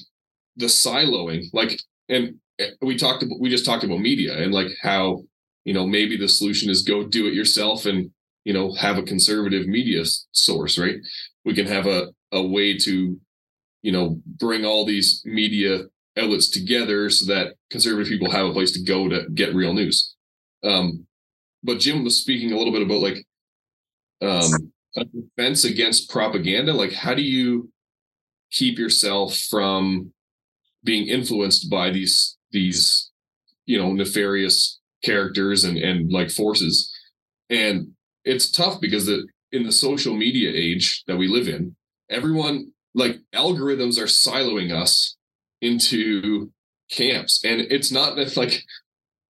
[0.55, 1.45] the siloing.
[1.53, 5.23] Like, and eh, we talked about, we just talked about media and like how,
[5.65, 8.09] you know, maybe the solution is go do it yourself and,
[8.43, 10.95] you know, have a conservative media source, right?
[11.43, 13.19] We can have a, a way to
[13.87, 15.85] you know, bring all these media
[16.17, 20.13] outlets together so that conservative people have a place to go to get real news.
[20.61, 21.07] Um,
[21.63, 23.25] but Jim was speaking a little bit about like
[24.21, 26.73] um, a defense against propaganda.
[26.73, 27.71] Like, how do you
[28.51, 30.11] keep yourself from
[30.83, 33.09] being influenced by these these
[33.67, 36.93] you know nefarious characters and and like forces?
[37.49, 37.93] And
[38.25, 41.73] it's tough because the in the social media age that we live in,
[42.09, 45.15] everyone like algorithms are siloing us
[45.61, 46.51] into
[46.91, 47.41] camps.
[47.45, 48.63] And it's not that like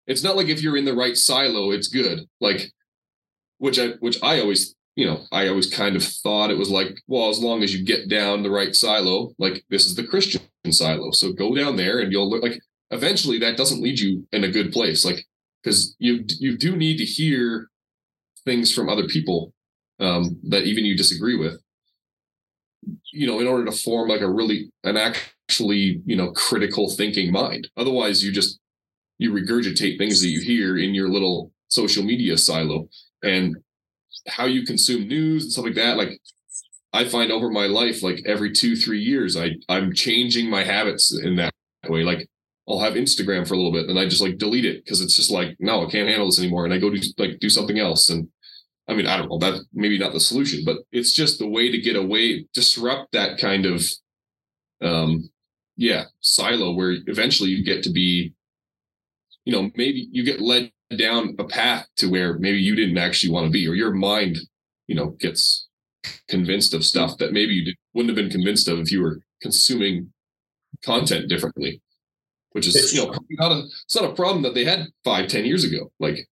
[0.07, 2.21] it's not like if you're in the right silo it's good.
[2.39, 2.71] Like
[3.59, 6.99] which i which i always you know i always kind of thought it was like
[7.07, 10.41] well as long as you get down the right silo like this is the christian
[10.69, 11.11] silo.
[11.11, 12.59] So go down there and you'll look like
[12.91, 15.03] eventually that doesn't lead you in a good place.
[15.03, 15.25] Like
[15.61, 17.69] because you you do need to hear
[18.45, 19.53] things from other people
[19.99, 21.59] um, that even you disagree with
[23.13, 27.31] you know, in order to form like a really an actually, you know, critical thinking
[27.31, 27.67] mind.
[27.77, 28.59] Otherwise, you just
[29.17, 32.87] you regurgitate things that you hear in your little social media silo
[33.23, 33.57] and
[34.27, 35.97] how you consume news and stuff like that.
[35.97, 36.19] Like
[36.93, 41.17] I find over my life, like every two, three years, I I'm changing my habits
[41.17, 41.53] in that
[41.87, 42.03] way.
[42.03, 42.27] Like
[42.67, 45.15] I'll have Instagram for a little bit and I just like delete it because it's
[45.15, 46.65] just like, no, I can't handle this anymore.
[46.65, 48.09] And I go do like do something else.
[48.09, 48.27] And
[48.87, 51.69] I mean, I don't know, that maybe not the solution, but it's just the way
[51.71, 53.83] to get away, disrupt that kind of
[54.81, 55.29] um
[55.75, 58.33] yeah, silo where eventually you get to be,
[59.45, 63.31] you know, maybe you get led down a path to where maybe you didn't actually
[63.31, 64.37] want to be, or your mind,
[64.87, 65.67] you know, gets
[66.29, 69.19] convinced of stuff that maybe you did, wouldn't have been convinced of if you were
[69.41, 70.11] consuming
[70.83, 71.81] content differently.
[72.53, 75.45] Which is, you know, not a it's not a problem that they had five, ten
[75.45, 75.91] years ago.
[75.99, 76.27] Like,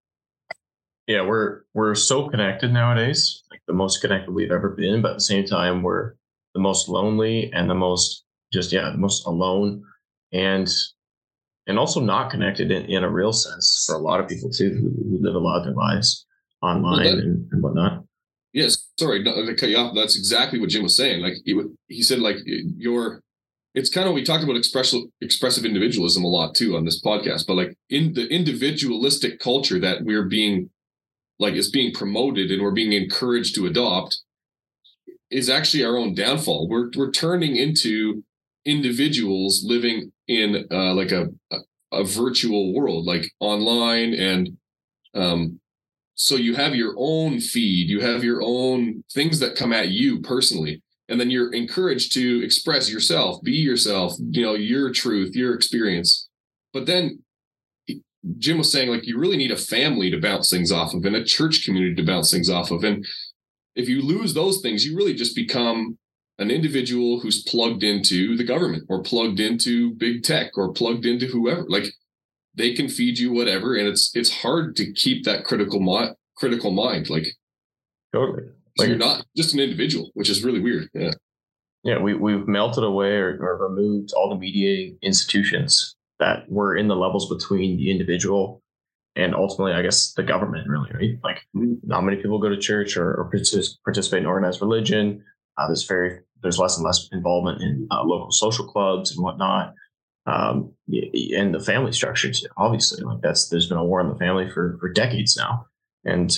[1.07, 5.17] yeah, we're we're so connected nowadays, like the most connected we've ever been, but at
[5.17, 6.13] the same time, we're
[6.53, 9.83] the most lonely and the most just yeah, the most alone
[10.31, 10.67] and
[11.67, 14.69] and also not connected in, in a real sense for a lot of people too
[14.69, 16.25] who, who live a lot of their lives
[16.61, 18.03] online well, that, and, and, whatnot.
[18.53, 19.93] Yes, sorry to cut you off.
[19.93, 21.21] That's exactly what Jim was saying.
[21.21, 23.21] Like he, he said, like your
[23.75, 27.45] it's kind of we talked about expressive expressive individualism a lot too on this podcast,
[27.45, 30.69] but like in the individualistic culture that we're being
[31.39, 34.21] like is being promoted and we're being encouraged to adopt
[35.31, 36.69] is actually our own downfall.
[36.69, 38.23] We're we're turning into
[38.65, 41.57] individuals living in uh, like a, a,
[41.91, 44.57] a virtual world, like online, and
[45.13, 45.59] um,
[46.15, 50.21] so you have your own feed, you have your own things that come at you
[50.21, 55.53] personally, and then you're encouraged to express yourself, be yourself, you know, your truth, your
[55.53, 56.29] experience.
[56.73, 57.19] But then
[58.37, 61.15] Jim was saying, like, you really need a family to bounce things off of and
[61.15, 62.83] a church community to bounce things off of.
[62.83, 63.05] And
[63.75, 65.97] if you lose those things, you really just become
[66.37, 71.27] an individual who's plugged into the government or plugged into big tech or plugged into
[71.27, 71.65] whoever.
[71.67, 71.85] Like
[72.55, 76.71] they can feed you whatever and it's it's hard to keep that critical mind critical
[76.71, 77.27] mind like
[78.13, 78.43] totally.
[78.77, 80.89] so like, you're not just an individual which is really weird.
[80.93, 81.11] Yeah.
[81.83, 86.87] Yeah we, we've melted away or, or removed all the mediating institutions that were in
[86.87, 88.61] the levels between the individual
[89.15, 91.73] and ultimately i guess the government really right like mm-hmm.
[91.83, 95.23] not many people go to church or, or participate in organized religion
[95.57, 99.73] uh, there's very there's less and less involvement in uh, local social clubs and whatnot,
[100.27, 100.71] um,
[101.35, 102.45] and the family structures.
[102.57, 105.65] Obviously, like that's there's been a war in the family for for decades now,
[106.03, 106.37] and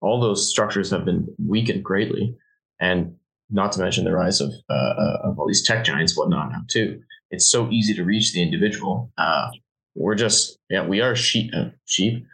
[0.00, 2.36] all those structures have been weakened greatly,
[2.80, 3.14] and
[3.50, 6.62] not to mention the rise of uh, uh of all these tech giants, whatnot now
[6.68, 7.00] too.
[7.30, 9.10] It's so easy to reach the individual.
[9.18, 9.50] Uh,
[9.94, 11.50] we're just yeah, we are sheep.
[11.54, 12.24] Uh, sheep.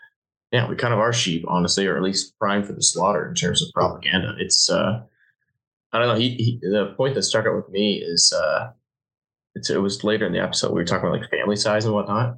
[0.50, 3.34] Yeah, we kind of are sheep, honestly, or at least prime for the slaughter in
[3.34, 4.34] terms of propaganda.
[4.38, 5.02] It's uh,
[5.92, 6.14] I don't know.
[6.14, 8.70] He, he, the point that stuck out with me is uh,
[9.54, 12.36] it was later in the episode we were talking about like family size and whatnot,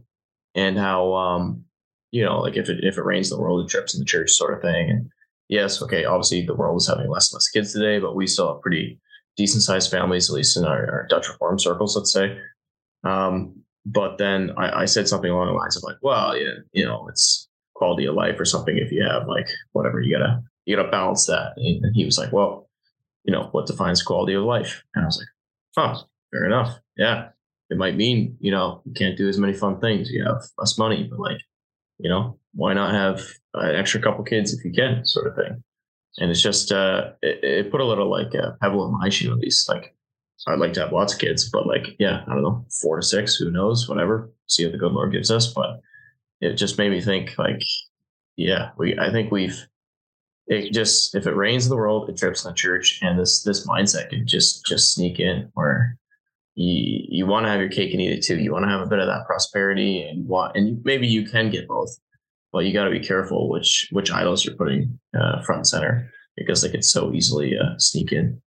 [0.54, 1.64] and how um,
[2.10, 4.06] you know like if it if it rains in the world, it drips in the
[4.06, 4.90] church sort of thing.
[4.90, 5.10] And
[5.48, 8.52] yes, okay, obviously the world is having less and less kids today, but we still
[8.52, 9.00] have pretty
[9.36, 12.38] decent sized families, at least in our, our Dutch Reform circles, let's say.
[13.04, 16.84] Um, but then I, I said something along the lines of like, well, yeah, you
[16.84, 20.76] know, it's quality of life or something if you have like whatever you gotta you
[20.76, 21.52] gotta balance that.
[21.56, 22.68] And he was like, well
[23.24, 24.84] you know, what defines quality of life?
[24.94, 25.28] And I was like,
[25.76, 26.78] huh, fair enough.
[26.96, 27.28] Yeah.
[27.70, 30.10] It might mean, you know, you can't do as many fun things.
[30.10, 31.40] You have less money, but like,
[31.98, 33.22] you know, why not have
[33.54, 35.64] an extra couple kids if you can, sort of thing.
[36.18, 39.32] And it's just, uh, it, it put a little like a pebble in my shoe,
[39.32, 39.68] at least.
[39.68, 39.94] Like,
[40.46, 43.02] I'd like to have lots of kids, but like, yeah, I don't know, four to
[43.02, 44.30] six, who knows, whatever.
[44.46, 45.52] See what the good Lord gives us.
[45.52, 45.80] But
[46.40, 47.62] it just made me think, like,
[48.36, 49.66] yeah, we, I think we've,
[50.46, 53.42] it just if it rains in the world, it drips in the church, and this
[53.42, 55.96] this mindset can just just sneak in where
[56.54, 58.38] you you want to have your cake and eat it too.
[58.38, 61.48] You want to have a bit of that prosperity, and want and maybe you can
[61.48, 61.98] get both,
[62.54, 66.10] but you got to be careful which which idols you're putting uh, front and center
[66.36, 68.40] because they can so easily uh, sneak in.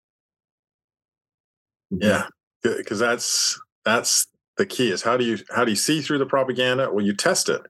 [1.92, 2.28] Yeah,
[2.64, 4.26] because that's that's
[4.58, 6.90] the key is how do you how do you see through the propaganda?
[6.92, 7.62] Well, you test it.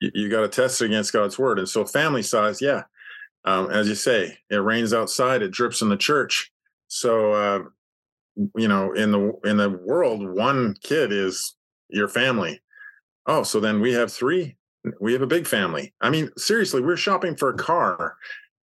[0.00, 2.82] You, you got to test it against God's word, and so family size, yeah
[3.44, 6.50] um, as you say, it rains outside, it drips in the church.
[6.88, 7.62] So, uh,
[8.56, 11.54] you know, in the in the world, one kid is
[11.88, 12.60] your family.
[13.26, 14.56] Oh, so then we have three.
[15.00, 15.92] We have a big family.
[16.00, 18.16] I mean, seriously, we're shopping for a car,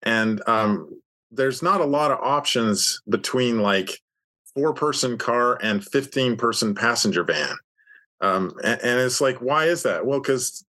[0.04, 1.02] and um,
[1.32, 4.02] there's not a lot of options between like
[4.54, 7.56] four person car and 15 person passenger van.
[8.22, 10.06] Um, and, and it's like, why is that?
[10.06, 10.66] Well, because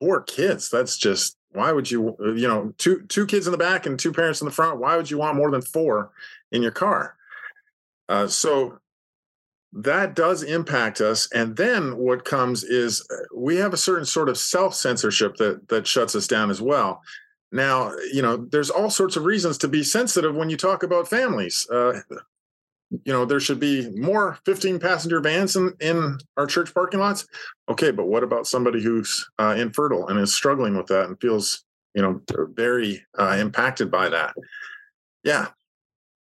[0.00, 3.86] four kids, that's just why would you you know two two kids in the back
[3.86, 6.10] and two parents in the front why would you want more than four
[6.52, 7.16] in your car
[8.08, 8.78] uh, so
[9.74, 11.28] that does impact us.
[11.32, 15.68] And then what comes is uh, we have a certain sort of self censorship that
[15.68, 17.02] that shuts us down as well.
[17.50, 21.08] Now you know there's all sorts of reasons to be sensitive when you talk about
[21.08, 21.68] families.
[21.70, 22.00] Uh,
[23.04, 27.26] you know there should be more 15 passenger vans in, in our church parking lots.
[27.68, 31.64] Okay but what about somebody who's uh, infertile and is struggling with that and feels
[31.94, 32.20] you know
[32.54, 34.34] very uh, impacted by that?
[35.24, 35.48] Yeah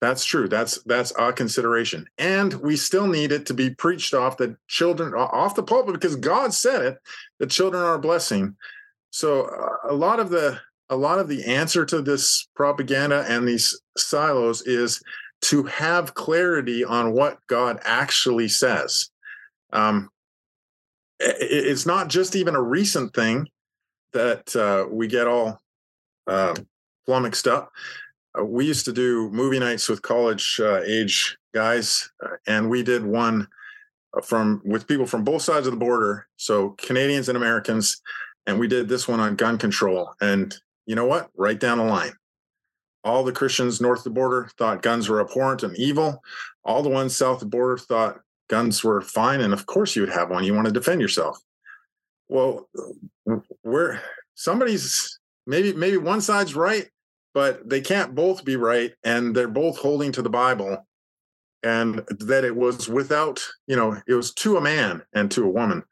[0.01, 4.37] that's true that's that's a consideration and we still need it to be preached off
[4.37, 6.99] the children off the pulpit because god said it
[7.39, 8.57] The children are a blessing
[9.11, 13.49] so uh, a lot of the a lot of the answer to this propaganda and
[13.49, 15.03] these silos is
[15.43, 19.11] to have clarity on what God actually says.
[19.73, 20.11] Um,
[21.19, 23.49] it's not just even a recent thing
[24.13, 25.61] that uh, we get all
[26.27, 26.55] uh,
[27.07, 27.73] flummoxed up.
[28.39, 32.83] Uh, we used to do movie nights with college uh, age guys, uh, and we
[32.83, 33.47] did one
[34.17, 38.01] uh, from with people from both sides of the border, so Canadians and Americans,
[38.47, 40.15] and we did this one on gun control.
[40.21, 40.55] And
[40.87, 41.31] you know what?
[41.37, 42.13] Right down the line,
[43.05, 46.23] all the Christians north of the border thought guns were abhorrent and evil.
[46.65, 50.03] All the ones south of the border thought guns were fine, and of course you
[50.03, 50.45] would have one.
[50.45, 51.39] You want to defend yourself.
[52.29, 52.69] Well,
[53.63, 54.01] we're
[54.35, 56.89] somebody's maybe maybe one side's right,
[57.37, 60.87] but they can't both be right, and they're both holding to the Bible,
[61.63, 65.51] and that it was without you know it was to a man and to a
[65.51, 65.83] woman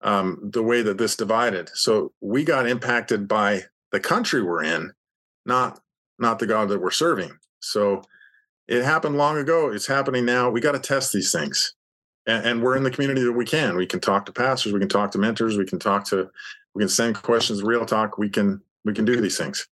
[0.00, 1.68] um, the way that this divided.
[1.74, 4.90] So we got impacted by the country we're in,
[5.44, 5.78] not
[6.18, 7.32] not the God that we're serving.
[7.60, 8.00] So
[8.66, 9.70] it happened long ago.
[9.70, 10.48] It's happening now.
[10.48, 11.74] We got to test these things
[12.26, 13.76] and, and, we're in the community that we can.
[13.76, 16.30] We can talk to pastors, we can talk to mentors, we can talk to,
[16.74, 18.16] we can send questions, real talk.
[18.16, 19.68] We can we can do these things.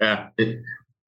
[0.00, 0.62] Yeah, it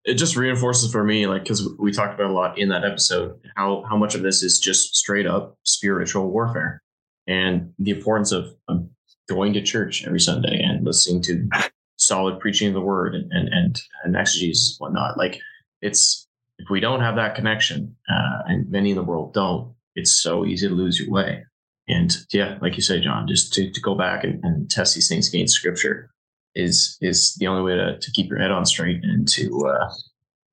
[0.04, 3.38] it just reinforces for me, like because we talked about a lot in that episode,
[3.56, 6.82] how how much of this is just straight up spiritual warfare,
[7.26, 8.88] and the importance of, of
[9.28, 11.48] going to church every Sunday and listening to
[11.96, 15.18] solid preaching of the word and and and, and exegesis and whatnot.
[15.18, 15.40] Like
[15.82, 16.26] it's
[16.58, 20.46] if we don't have that connection, uh, and many in the world don't, it's so
[20.46, 21.44] easy to lose your way.
[21.86, 25.08] And yeah, like you say, Jon, just to, to go back and, and test these
[25.08, 26.10] things against scripture
[26.58, 29.88] is is the only way to, to keep your head on straight and to uh,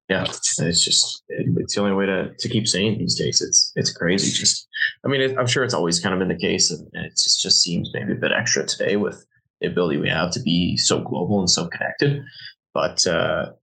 [0.08, 3.41] yeah, it's just it's the only way to, to keep saying these days.
[3.41, 4.32] It's it's crazy.
[4.32, 4.68] Just
[5.03, 7.41] I mean, it, I'm sure it's always kind of been the case, and it just
[7.41, 9.26] just seems maybe a bit extra today with
[9.62, 12.24] the ability we have to be so global and so connected.
[12.74, 13.53] But uh,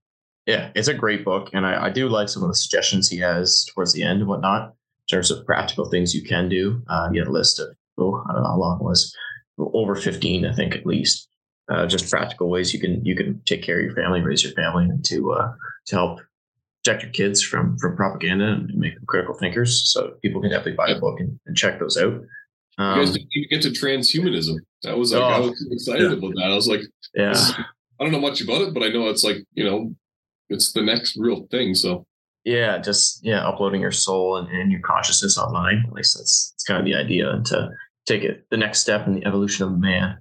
[0.45, 3.19] yeah, it's a great book, and I, I do like some of the suggestions he
[3.19, 6.81] has towards the end and whatnot in terms of practical things you can do.
[6.89, 9.15] Uh, he had a list of, oh, I don't know how long it was,
[9.57, 11.29] over 15, I think, at least.
[11.69, 14.51] Uh, just practical ways you can you can take care of your family, raise your
[14.53, 15.53] family, and to uh,
[15.85, 16.19] to help
[16.83, 19.91] protect your kids from from propaganda and make them critical thinkers.
[19.91, 22.19] So people can definitely buy a book and, and check those out.
[22.77, 24.57] Um, you guys didn't even get to transhumanism.
[24.83, 26.17] That was like oh, I was excited yeah.
[26.17, 26.51] about that.
[26.51, 26.81] I was like,
[27.15, 27.33] yeah,
[27.99, 29.95] I don't know much about it, but I know it's like you know,
[30.49, 31.75] it's the next real thing.
[31.75, 32.05] So
[32.43, 35.83] yeah, just yeah, uploading your soul and, and your consciousness online.
[35.87, 37.69] At least that's that's kind of the idea, and to
[38.05, 40.17] take it the next step in the evolution of man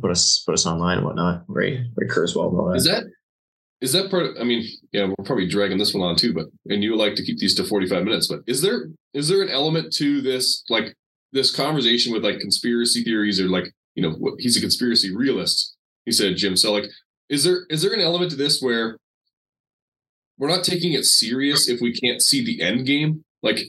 [0.00, 1.44] put us put us online and whatnot.
[1.48, 2.70] Right, Ray Kurzweil.
[2.70, 2.76] That.
[2.76, 3.04] Is that
[3.80, 4.26] is that part?
[4.26, 7.14] Of, I mean, yeah, we're probably dragging this one on too, but and you like
[7.16, 8.28] to keep these to forty five minutes.
[8.28, 10.94] But is there is there an element to this like
[11.32, 15.76] this conversation with like conspiracy theories or like you know what he's a conspiracy realist?
[16.04, 16.56] He said Jim.
[16.56, 16.84] So like,
[17.28, 18.98] is there is there an element to this where
[20.38, 23.24] we're not taking it serious if we can't see the end game.
[23.42, 23.60] Like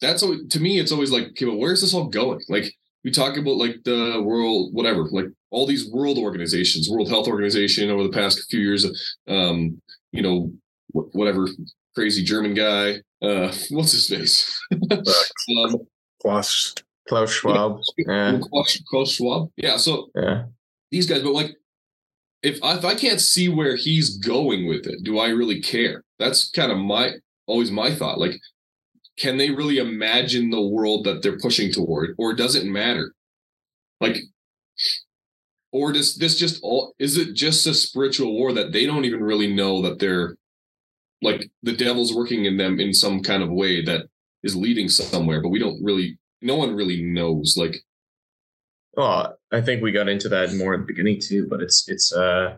[0.00, 2.40] that's to me, it's always like, okay, but where's this all going?
[2.48, 2.72] Like
[3.04, 7.90] we talk about like the world, whatever, like all these world organizations, World Health Organization
[7.90, 9.80] over the past few years, um,
[10.10, 10.50] you know,
[10.88, 11.46] whatever
[11.94, 14.58] crazy German guy, uh, what's his face?
[14.90, 15.78] um,
[16.20, 16.74] Klaus
[17.08, 17.80] Klaus Schwab.
[17.98, 18.38] Yeah.
[18.50, 19.50] Klaus, Klaus Schwab.
[19.56, 19.76] Yeah.
[19.76, 20.44] So yeah.
[20.90, 21.56] these guys, but like
[22.42, 26.02] if I, if I can't see where he's going with it, do I really care?
[26.18, 27.12] That's kind of my
[27.46, 28.18] always my thought.
[28.18, 28.38] Like,
[29.16, 33.14] can they really imagine the world that they're pushing toward, or does it matter?
[34.00, 34.16] Like,
[35.72, 39.22] or does this just all is it just a spiritual war that they don't even
[39.22, 40.36] really know that they're
[41.22, 44.06] like the devil's working in them in some kind of way that
[44.42, 47.56] is leading somewhere, but we don't really no one really knows.
[47.58, 47.76] Like
[48.96, 52.12] well, I think we got into that more at the beginning too, but it's it's
[52.12, 52.56] uh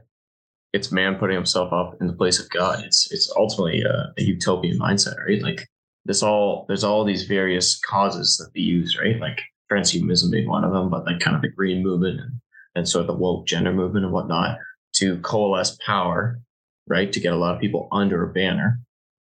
[0.72, 2.84] it's man putting himself up in the place of God.
[2.84, 5.40] It's it's ultimately a, a utopian mindset, right?
[5.42, 5.68] Like
[6.06, 9.18] this all there's all these various causes that they use, right?
[9.20, 9.40] Like
[9.70, 12.40] transhumanism being one of them, but like kind of the green movement and,
[12.74, 14.58] and sort of the woke gender movement and whatnot
[14.94, 16.40] to coalesce power,
[16.86, 17.12] right?
[17.12, 18.80] To get a lot of people under a banner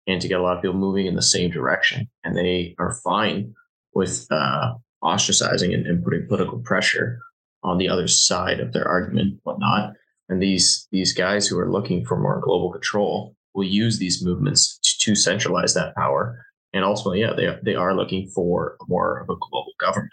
[0.06, 2.08] and to get a lot of people moving in the same direction.
[2.24, 3.54] And they are fine
[3.94, 7.18] with uh, ostracizing and, and putting political pressure
[7.62, 9.94] on the other side of their argument, whatnot.
[10.28, 14.78] And these these guys who are looking for more global control will use these movements
[14.82, 16.44] to, to centralize that power.
[16.72, 20.12] And ultimately, yeah, they they are looking for more of a global government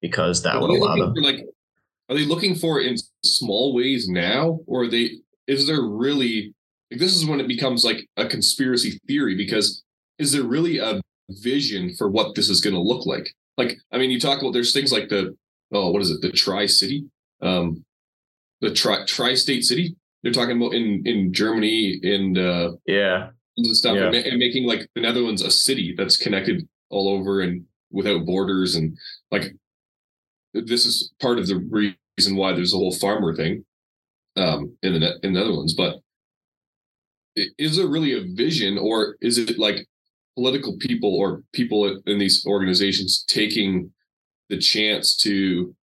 [0.00, 1.14] because that are would allow them.
[1.14, 1.44] like,
[2.08, 5.18] are they looking for it in small ways now, or are they?
[5.46, 6.52] Is there really?
[6.90, 9.84] Like, this is when it becomes like a conspiracy theory because
[10.18, 13.32] is there really a vision for what this is going to look like?
[13.56, 15.36] Like, I mean, you talk about there's things like the
[15.72, 17.04] oh, what is it, the Tri City,
[17.42, 17.84] um,
[18.60, 19.96] the tri tri-state city.
[20.22, 23.30] They're talking about in in Germany and uh, Yeah.
[23.66, 24.04] And stuff, Yeah.
[24.04, 28.24] and, ma- and making like the Netherlands a city that's connected all over and without
[28.26, 28.96] borders, and
[29.30, 29.54] like
[30.54, 33.64] this is part of the reason why there's a whole farmer thing
[34.36, 35.74] um, in the in the Netherlands.
[35.74, 35.96] But
[37.58, 39.86] is there really a vision, or is it like
[40.36, 43.92] political people or people in these organizations taking
[44.48, 45.74] the chance to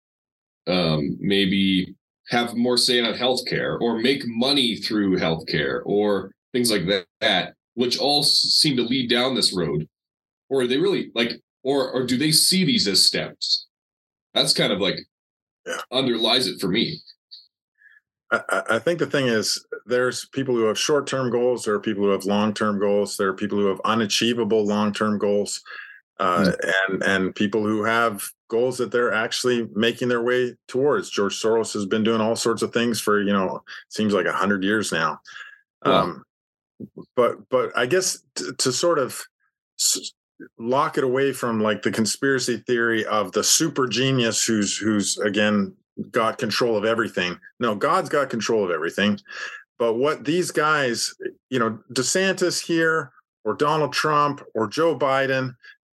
[0.68, 1.96] um, maybe
[2.30, 6.84] have more say on healthcare or make money through healthcare or things like
[7.22, 9.88] that which all seem to lead down this road
[10.50, 11.32] or are they really like
[11.64, 13.68] or or do they see these as steps
[14.34, 14.98] that's kind of like
[15.66, 15.78] Yeah.
[15.92, 17.00] underlies it for me
[18.32, 21.64] I, I- think the thing is, there's people who have short term goals.
[21.64, 23.16] There are people who have long term goals.
[23.16, 25.62] There are people who have unachievable long term goals,
[26.20, 26.52] uh,
[26.90, 31.10] and and people who have goals that they're actually making their way towards.
[31.10, 34.34] George Soros has been doing all sorts of things for you know seems like a
[34.34, 35.22] hundred years now.
[35.86, 36.02] Wow.
[36.04, 36.24] Um,
[37.16, 39.22] but but I guess t- to sort of
[39.80, 40.14] s-
[40.58, 45.74] lock it away from like the conspiracy theory of the super genius who's who's again
[46.12, 47.40] got control of everything.
[47.60, 49.20] No, God's got control of everything.
[49.80, 51.14] But what these guys,
[51.50, 53.12] you know, DeSantis here
[53.44, 55.56] or Donald Trump or Joe Biden,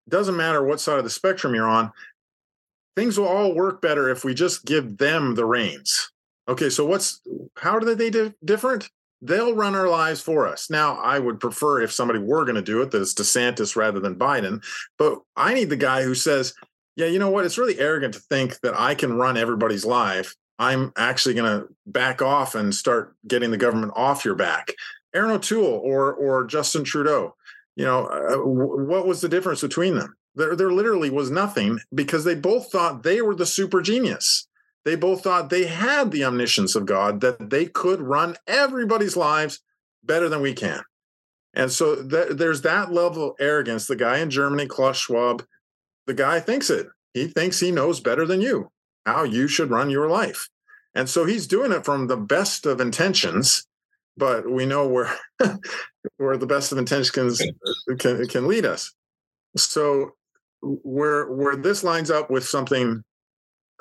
[0.09, 1.91] doesn't matter what side of the spectrum you're on,
[2.95, 6.11] things will all work better if we just give them the reins.
[6.47, 7.21] Okay, so what's
[7.57, 8.89] how do they di- different?
[9.22, 10.70] They'll run our lives for us.
[10.70, 13.99] Now, I would prefer if somebody were going to do it, that it's DeSantis rather
[13.99, 14.63] than Biden.
[14.97, 16.53] But I need the guy who says,
[16.95, 17.45] yeah, you know what?
[17.45, 20.36] It's really arrogant to think that I can run everybody's life.
[20.57, 24.74] I'm actually going to back off and start getting the government off your back.
[25.13, 27.36] Erin O'Toole or or Justin Trudeau.
[27.76, 30.15] You know, uh, w- what was the difference between them?
[30.36, 34.47] There, there literally was nothing because they both thought they were the super genius.
[34.89, 39.59] They both thought they had the omniscience of God that they could run everybody's lives
[40.03, 40.81] better than we can.
[41.53, 43.85] And so th- there's that level of arrogance.
[43.85, 45.45] The guy in Germany, Klaus Schwab,
[46.07, 46.87] the guy thinks it.
[47.13, 48.71] He thinks he knows better than you
[49.05, 50.49] how you should run your life.
[50.95, 53.67] And so he's doing it from the best of intentions,
[54.17, 55.13] but we know where
[56.17, 57.35] where the best of intentions can,
[57.99, 58.91] can can lead us.
[59.55, 60.15] So
[60.63, 63.03] where where this lines up with something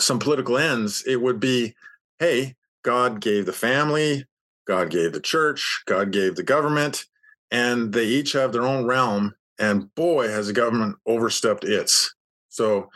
[0.00, 1.74] some political ends, it would be,
[2.18, 4.24] hey, God gave the family,
[4.66, 7.06] God gave the church, God gave the government,
[7.50, 9.34] and they each have their own realm.
[9.58, 12.14] And boy, has the government overstepped its.
[12.48, 12.90] So,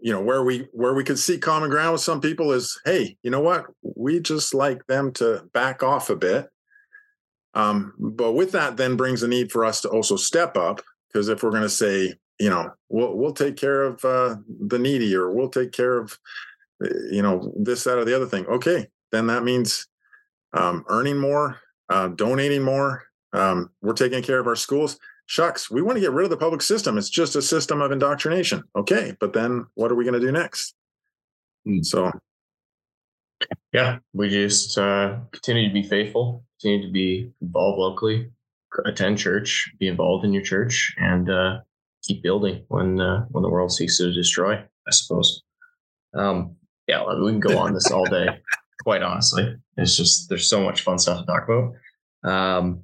[0.00, 3.16] you know, where we where we could see common ground with some people is, hey,
[3.22, 3.66] you know what?
[3.82, 6.48] We just like them to back off a bit.
[7.54, 11.28] Um, but with that, then brings the need for us to also step up because
[11.28, 14.36] if we're going to say, you know, we'll we'll take care of uh,
[14.66, 16.18] the needy or we'll take care of,
[16.80, 18.46] you know, this, that, or the other thing.
[18.46, 19.86] Okay, then that means
[20.52, 21.58] um, earning more,
[21.88, 23.04] uh, donating more.
[23.32, 24.98] Um, we're taking care of our schools.
[25.26, 26.96] Shucks, we want to get rid of the public system.
[26.96, 28.62] It's just a system of indoctrination.
[28.74, 30.74] Okay, but then what are we going to do next?
[31.66, 31.82] Hmm.
[31.82, 32.10] So
[33.72, 38.30] Yeah, we just uh, continue to be faithful, continue to be involved locally,
[38.86, 41.58] attend church, be involved in your church, and uh,
[42.02, 44.54] keep building when uh, when the world seeks to destroy.
[44.54, 45.42] I suppose.
[46.14, 46.56] Um,
[46.88, 48.26] yeah, well, we can go on this all day.
[48.82, 51.74] Quite honestly, it's just there's so much fun stuff to talk about.
[52.24, 52.82] Um,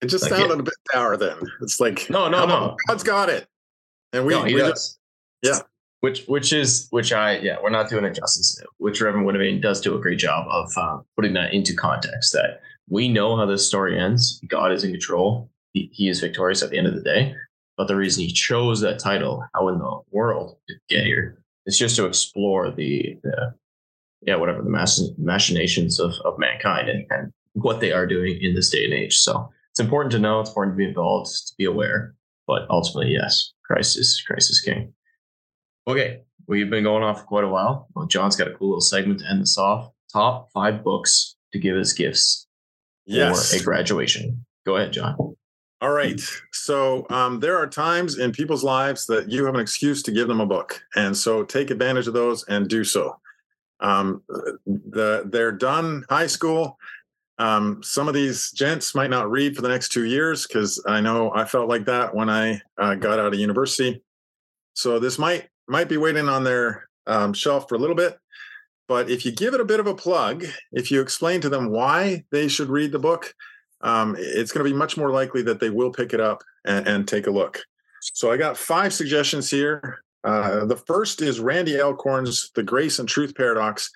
[0.00, 0.60] it just Like, sounded yeah.
[0.60, 1.36] a bit dour then.
[1.60, 2.76] It's like, No, no, no.
[2.88, 3.46] God's got it.
[4.12, 4.70] And we, no, he we does.
[4.70, 4.98] just,
[5.42, 5.58] yeah.
[6.00, 8.60] Which which is which I yeah we're not doing it justice.
[8.78, 12.32] Which Reverend Witteveen does do a great job of uh, putting that into context.
[12.32, 14.40] That we know how this story ends.
[14.48, 15.48] God is in control.
[15.72, 17.34] He, he is victorious at the end of the day.
[17.76, 21.41] But the reason he chose that title, how in the world did it get here,
[21.66, 23.54] is just to explore the, the
[24.22, 28.54] yeah whatever the mach- machinations of of mankind and, and what they are doing in
[28.54, 29.18] this day and age.
[29.18, 30.40] So it's important to know.
[30.40, 32.14] It's important to be involved, to be aware.
[32.46, 34.92] But ultimately, yes, Christ is Christ is King.
[35.86, 37.88] Okay, we've been going on for quite a while.
[37.94, 39.90] Well, Jon's got a cool little segment to end this off.
[40.12, 42.46] Top five books to give as gifts
[43.06, 43.50] yes.
[43.50, 44.44] for a graduation.
[44.66, 45.16] Go ahead, Jon.
[45.82, 46.20] All right.
[46.52, 50.28] So um, there are times in people's lives that you have an excuse to give
[50.28, 53.18] them a book, and so take advantage of those and do so.
[53.80, 54.22] Um,
[54.64, 56.78] the they're done high school.
[57.38, 61.00] Um, some of these gents might not read for the next two years because I
[61.00, 64.04] know I felt like that when I uh, got out of university.
[64.74, 68.16] So this might might be waiting on their um, shelf for a little bit.
[68.86, 71.70] But if you give it a bit of a plug, if you explain to them
[71.70, 73.34] why they should read the book,
[73.82, 76.86] um, it's going to be much more likely that they will pick it up and,
[76.86, 77.62] and take a look.
[78.00, 80.02] So I got five suggestions here.
[80.24, 83.90] Uh, the first is Randy Alcorn's The Grace and Truth Paradox.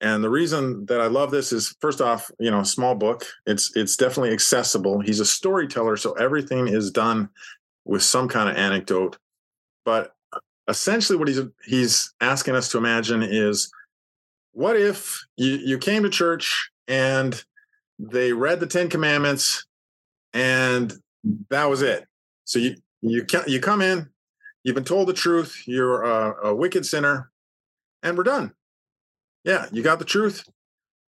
[0.00, 3.24] And the reason that I love this is first off, you know, small book.
[3.46, 5.00] It's it's definitely accessible.
[5.00, 7.28] He's a storyteller, so everything is done
[7.84, 9.18] with some kind of anecdote.
[9.84, 10.14] But
[10.68, 13.72] essentially what he's he's asking us to imagine is
[14.52, 17.42] what if you, you came to church and
[17.98, 19.66] they read the 10 commandments
[20.32, 20.92] and
[21.50, 22.06] that was it.
[22.44, 24.08] So you you you come in,
[24.64, 27.30] you've been told the truth, you're a, a wicked sinner,
[28.02, 28.52] and we're done
[29.48, 30.46] yeah, you got the truth,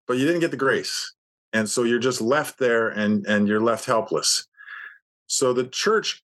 [0.08, 1.14] but you didn't get the grace.
[1.52, 4.48] And so you're just left there and and you're left helpless.
[5.26, 6.24] So the church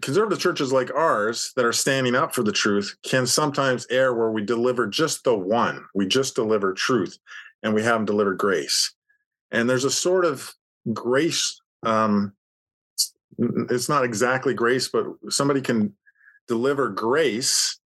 [0.00, 4.30] conservative churches like ours that are standing up for the truth can sometimes err where
[4.30, 5.84] we deliver just the one.
[5.94, 7.18] We just deliver truth
[7.62, 8.94] and we haven't delivered grace.
[9.52, 10.52] And there's a sort of
[10.92, 12.32] grace um
[13.38, 15.94] it's not exactly grace, but somebody can
[16.48, 17.78] deliver grace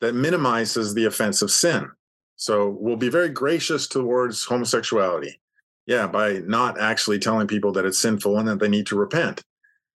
[0.00, 1.88] that minimizes the offense of sin.
[2.36, 5.38] So we'll be very gracious towards homosexuality.
[5.86, 9.42] Yeah, by not actually telling people that it's sinful and that they need to repent.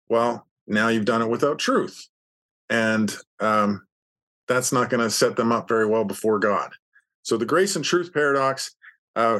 [0.09, 2.07] Well, now you've done it without truth.
[2.69, 3.85] And um,
[4.47, 6.71] that's not going to set them up very well before God.
[7.23, 8.75] So the grace and truth paradox,
[9.15, 9.39] uh,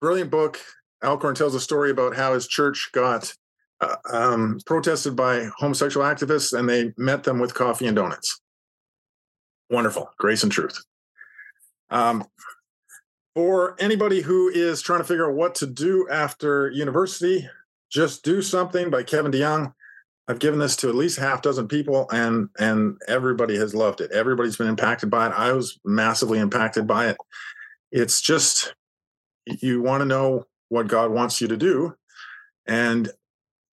[0.00, 0.58] brilliant book.
[1.04, 3.32] Alcorn tells a story about how his church got
[3.80, 8.40] uh, um, protested by homosexual activists and they met them with coffee and donuts.
[9.70, 10.10] Wonderful.
[10.18, 10.78] Grace and truth.
[11.90, 12.24] Um,
[13.34, 17.48] for anybody who is trying to figure out what to do after university,
[17.90, 19.72] just do something by Kevin DeYoung.
[20.26, 24.10] I've given this to at least half dozen people, and and everybody has loved it.
[24.12, 25.32] Everybody's been impacted by it.
[25.32, 27.16] I was massively impacted by it.
[27.90, 28.74] It's just
[29.60, 31.94] you want to know what God wants you to do,
[32.66, 33.10] and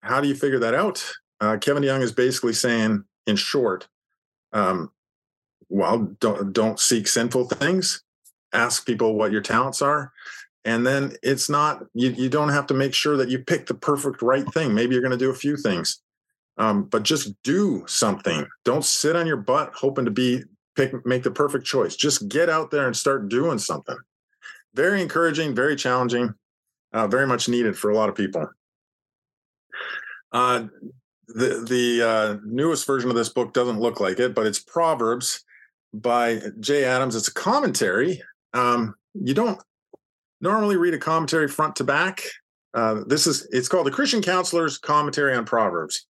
[0.02, 1.04] how do you figure that out?
[1.40, 3.88] Uh, Kevin Young is basically saying, in short,
[4.52, 4.90] um,
[5.68, 8.02] well, don't don't seek sinful things.
[8.52, 10.12] Ask people what your talents are.
[10.64, 13.74] And then it's not you, you don't have to make sure that you pick the
[13.74, 14.74] perfect right thing.
[14.74, 16.00] Maybe you're going to do a few things.
[16.58, 18.46] Um, but just do something.
[18.64, 21.96] Don't sit on your butt hoping to be pick make the perfect choice.
[21.96, 23.98] Just get out there and start doing something
[24.76, 26.34] very encouraging very challenging
[26.92, 28.46] uh, very much needed for a lot of people
[30.32, 30.64] uh,
[31.28, 35.44] the the uh, newest version of this book doesn't look like it but it's proverbs
[35.92, 38.22] by jay adams it's a commentary
[38.54, 39.60] um, you don't
[40.40, 42.22] normally read a commentary front to back.
[42.74, 46.06] Uh, this is it's called the Christian Counselor's Commentary on Proverbs.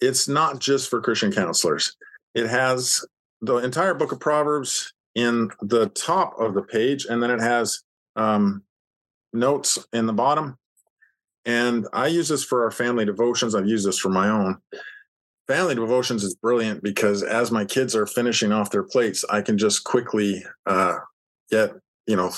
[0.00, 1.96] It's not just for Christian counselors.
[2.34, 3.04] It has
[3.40, 7.82] the entire book of Proverbs in the top of the page, and then it has
[8.16, 8.62] um,
[9.32, 10.58] notes in the bottom.
[11.44, 13.54] And I use this for our family devotions.
[13.54, 14.58] I've used this for my own.
[15.48, 19.58] Family devotions is brilliant because as my kids are finishing off their plates, I can
[19.58, 20.98] just quickly uh,
[21.50, 21.72] get
[22.06, 22.30] you know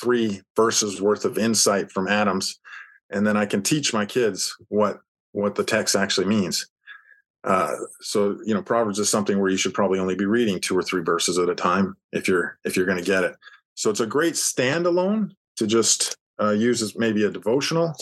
[0.00, 2.58] three verses worth of insight from Adams,
[3.10, 5.00] and then I can teach my kids what
[5.32, 6.66] what the text actually means.
[7.44, 10.76] Uh, so you know, Proverbs is something where you should probably only be reading two
[10.76, 13.34] or three verses at a time if you're if you're going to get it.
[13.74, 17.96] So it's a great standalone to just uh, use as maybe a devotional,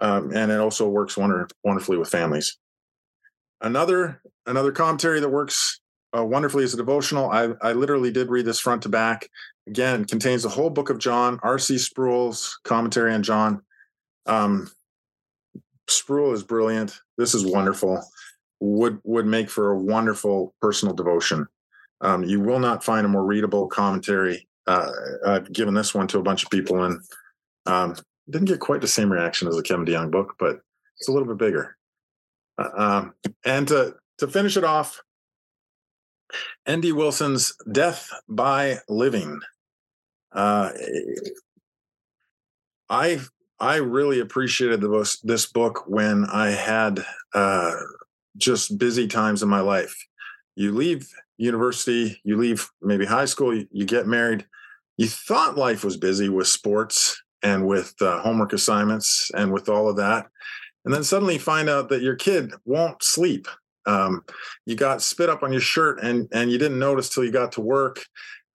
[0.00, 2.56] um, and it also works wonder, wonderfully with families.
[3.60, 5.80] Another another commentary that works
[6.16, 7.30] uh, wonderfully as a devotional.
[7.30, 9.28] I, I literally did read this front to back.
[9.66, 11.78] Again, contains the whole book of John, R.C.
[11.78, 13.62] Sproul's commentary on John.
[14.26, 14.70] Um,
[15.88, 17.00] Sproul is brilliant.
[17.16, 18.02] This is wonderful.
[18.60, 21.46] Would would make for a wonderful personal devotion.
[22.00, 24.48] Um, you will not find a more readable commentary.
[24.66, 24.90] Uh,
[25.26, 27.00] I've given this one to a bunch of people and
[27.66, 27.96] um,
[28.28, 30.60] didn't get quite the same reaction as the Kevin DeYoung book, but
[30.98, 31.76] it's a little bit bigger.
[32.58, 35.02] Uh, um, and to to finish it off,
[36.66, 36.92] N.D.
[36.92, 39.40] Wilson's Death by Living.
[40.32, 40.70] Uh,
[42.88, 43.20] I
[43.58, 47.04] I really appreciated the, this book when I had
[47.34, 47.72] uh,
[48.36, 49.96] just busy times in my life.
[50.54, 51.08] You leave
[51.38, 54.46] university, you leave maybe high school, you, you get married.
[54.96, 59.88] You thought life was busy with sports and with uh, homework assignments and with all
[59.88, 60.26] of that.
[60.84, 63.46] And then suddenly find out that your kid won't sleep
[63.86, 64.24] um,
[64.66, 67.52] you got spit up on your shirt and and you didn't notice till you got
[67.52, 68.04] to work.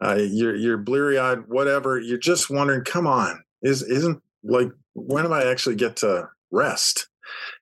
[0.04, 2.00] Uh, you're you're bleary eyed, whatever.
[2.00, 7.08] You're just wondering, come on, is isn't like when do I actually get to rest?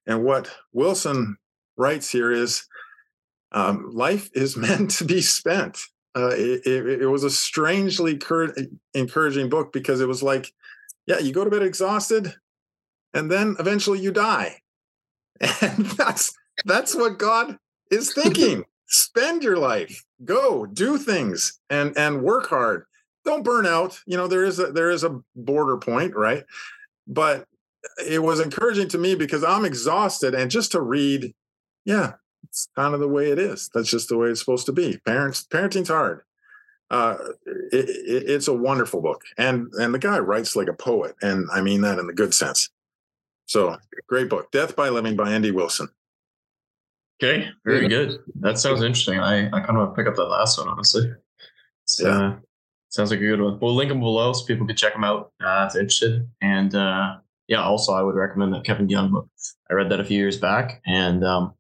[0.08, 1.38] And what Wilson
[1.80, 2.68] writes here is,
[3.52, 5.80] um, life is meant to be spent.
[6.16, 8.54] Uh, it, it, it, was a strangely cur-
[8.94, 10.52] encouraging book because it was like,
[11.06, 12.34] yeah, you go to bed exhausted,
[13.14, 14.58] and then eventually you die,
[15.62, 17.58] and that's that's what God
[17.92, 18.66] is thinking.
[18.88, 22.86] Spend your life, go do things, and and work hard.
[23.24, 24.00] don't burn out.
[24.08, 26.44] You know, there is a there is a border point, right?
[27.08, 27.46] But
[28.06, 31.34] it was encouraging to me because I'm exhausted, and just to read,
[31.90, 32.14] yeah,
[32.44, 33.70] it's kind of the way it is.
[33.74, 34.98] That's just the way it's supposed to be.
[35.06, 36.22] Parents, parenting's hard.
[36.92, 37.18] Uh,
[37.72, 41.48] it, it, it's a wonderful book, and and the guy writes like a poet, and
[41.52, 42.70] I mean that in the good sense.
[43.46, 43.78] So
[44.08, 45.52] great book, Death by Living by N.D.
[45.52, 45.90] Wilson.
[47.22, 48.20] Okay, very good.
[48.40, 49.20] That sounds interesting.
[49.20, 51.12] I, I kind of want to pick up that last one, honestly.
[51.84, 52.10] It's, Yeah.
[52.10, 52.36] uh,
[52.90, 53.60] sounds like a good one.
[53.60, 56.28] We'll link them below so people can check them out uh, if they're interested.
[56.42, 57.18] And uh,
[57.48, 59.28] yeah, also I would recommend that Kevin Young book.
[59.70, 61.54] I read that a few years back, and um,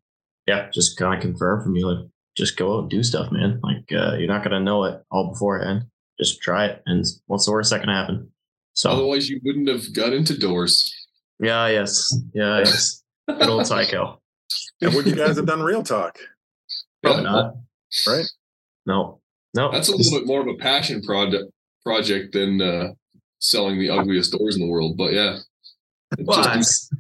[0.49, 3.59] yeah, just kind of confirm for me like just go out and do stuff, man.
[3.63, 5.83] Like uh, you're not gonna know it all beforehand.
[6.19, 8.29] Just try it, and what's the worst that can happen?
[8.73, 10.73] So Otherwise, you wouldn't have got into doors.
[11.39, 13.03] yeah, yes, yeah, yes.
[13.27, 14.19] Good old Tycho.
[14.81, 16.17] And would you guys have done real talk?
[17.03, 17.29] Probably Yeah.
[17.31, 17.53] not.
[18.07, 18.25] Right.
[18.85, 19.19] No,
[19.53, 19.71] no.
[19.71, 21.45] That's a little bit more of a passion project
[21.83, 22.87] project than uh,
[23.39, 24.97] selling the ugliest doors in the world.
[24.97, 25.39] But yeah,
[26.17, 26.93] It Well, just-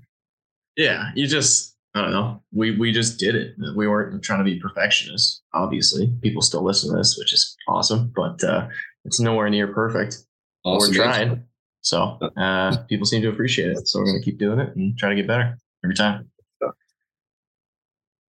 [0.77, 2.41] yeah, you just I don't know.
[2.53, 3.55] We we just did it.
[3.75, 5.41] We weren't trying to be perfectionists.
[5.53, 8.13] Obviously, people still listen to this, which is awesome.
[8.15, 8.67] But uh,
[9.03, 10.17] it's nowhere near perfect.
[10.63, 10.91] awesome.
[10.91, 11.43] We're trying,
[11.81, 13.87] so uh, people seem to appreciate it.
[13.87, 16.29] So we're gonna keep doing it and try to get better every time.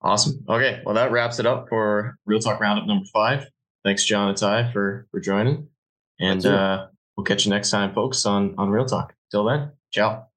[0.03, 0.45] Awesome.
[0.49, 3.47] Okay, well that wraps it up for Real Talk Roundup number five.
[3.85, 5.69] Thanks, Jon and Ty, for for joining,
[6.19, 9.15] and uh, we'll catch you next time, folks, on on Real Talk.
[9.31, 10.30] Till then, ciao.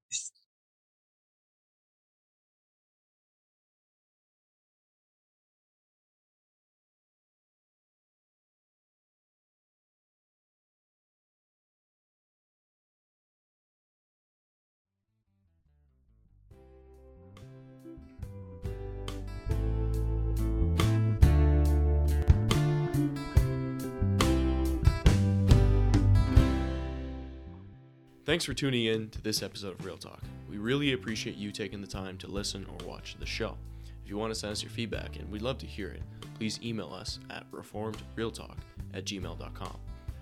[28.26, 30.22] Thanks for tuning in to this episode of Real Talk.
[30.50, 33.58] We really appreciate you taking the time to listen or watch the show.
[34.02, 36.02] If you want to send us your feedback, and we'd love to hear it,
[36.36, 38.56] please email us at reformedrealtalk
[38.94, 39.78] at gmail.com.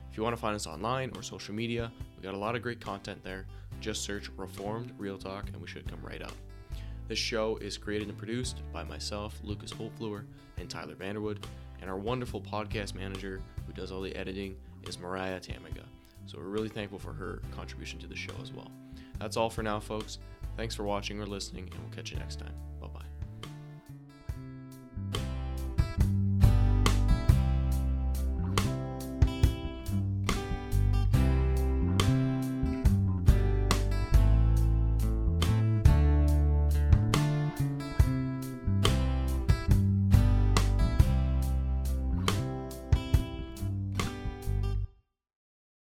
[0.09, 2.63] If you want to find us online or social media, we got a lot of
[2.63, 3.45] great content there.
[3.81, 6.33] Just search Reformed Real Talk and we should come right up.
[7.07, 10.23] This show is created and produced by myself, Lucas Holtfluer,
[10.57, 11.37] and Tyler Vanderwood,
[11.81, 14.55] and our wonderful podcast manager who does all the editing
[14.87, 15.83] is Mariah Tamiga.
[16.25, 18.71] So we're really thankful for her contribution to the show as well.
[19.19, 20.19] That's all for now, folks.
[20.57, 22.53] Thanks for watching or listening, and we'll catch you next time.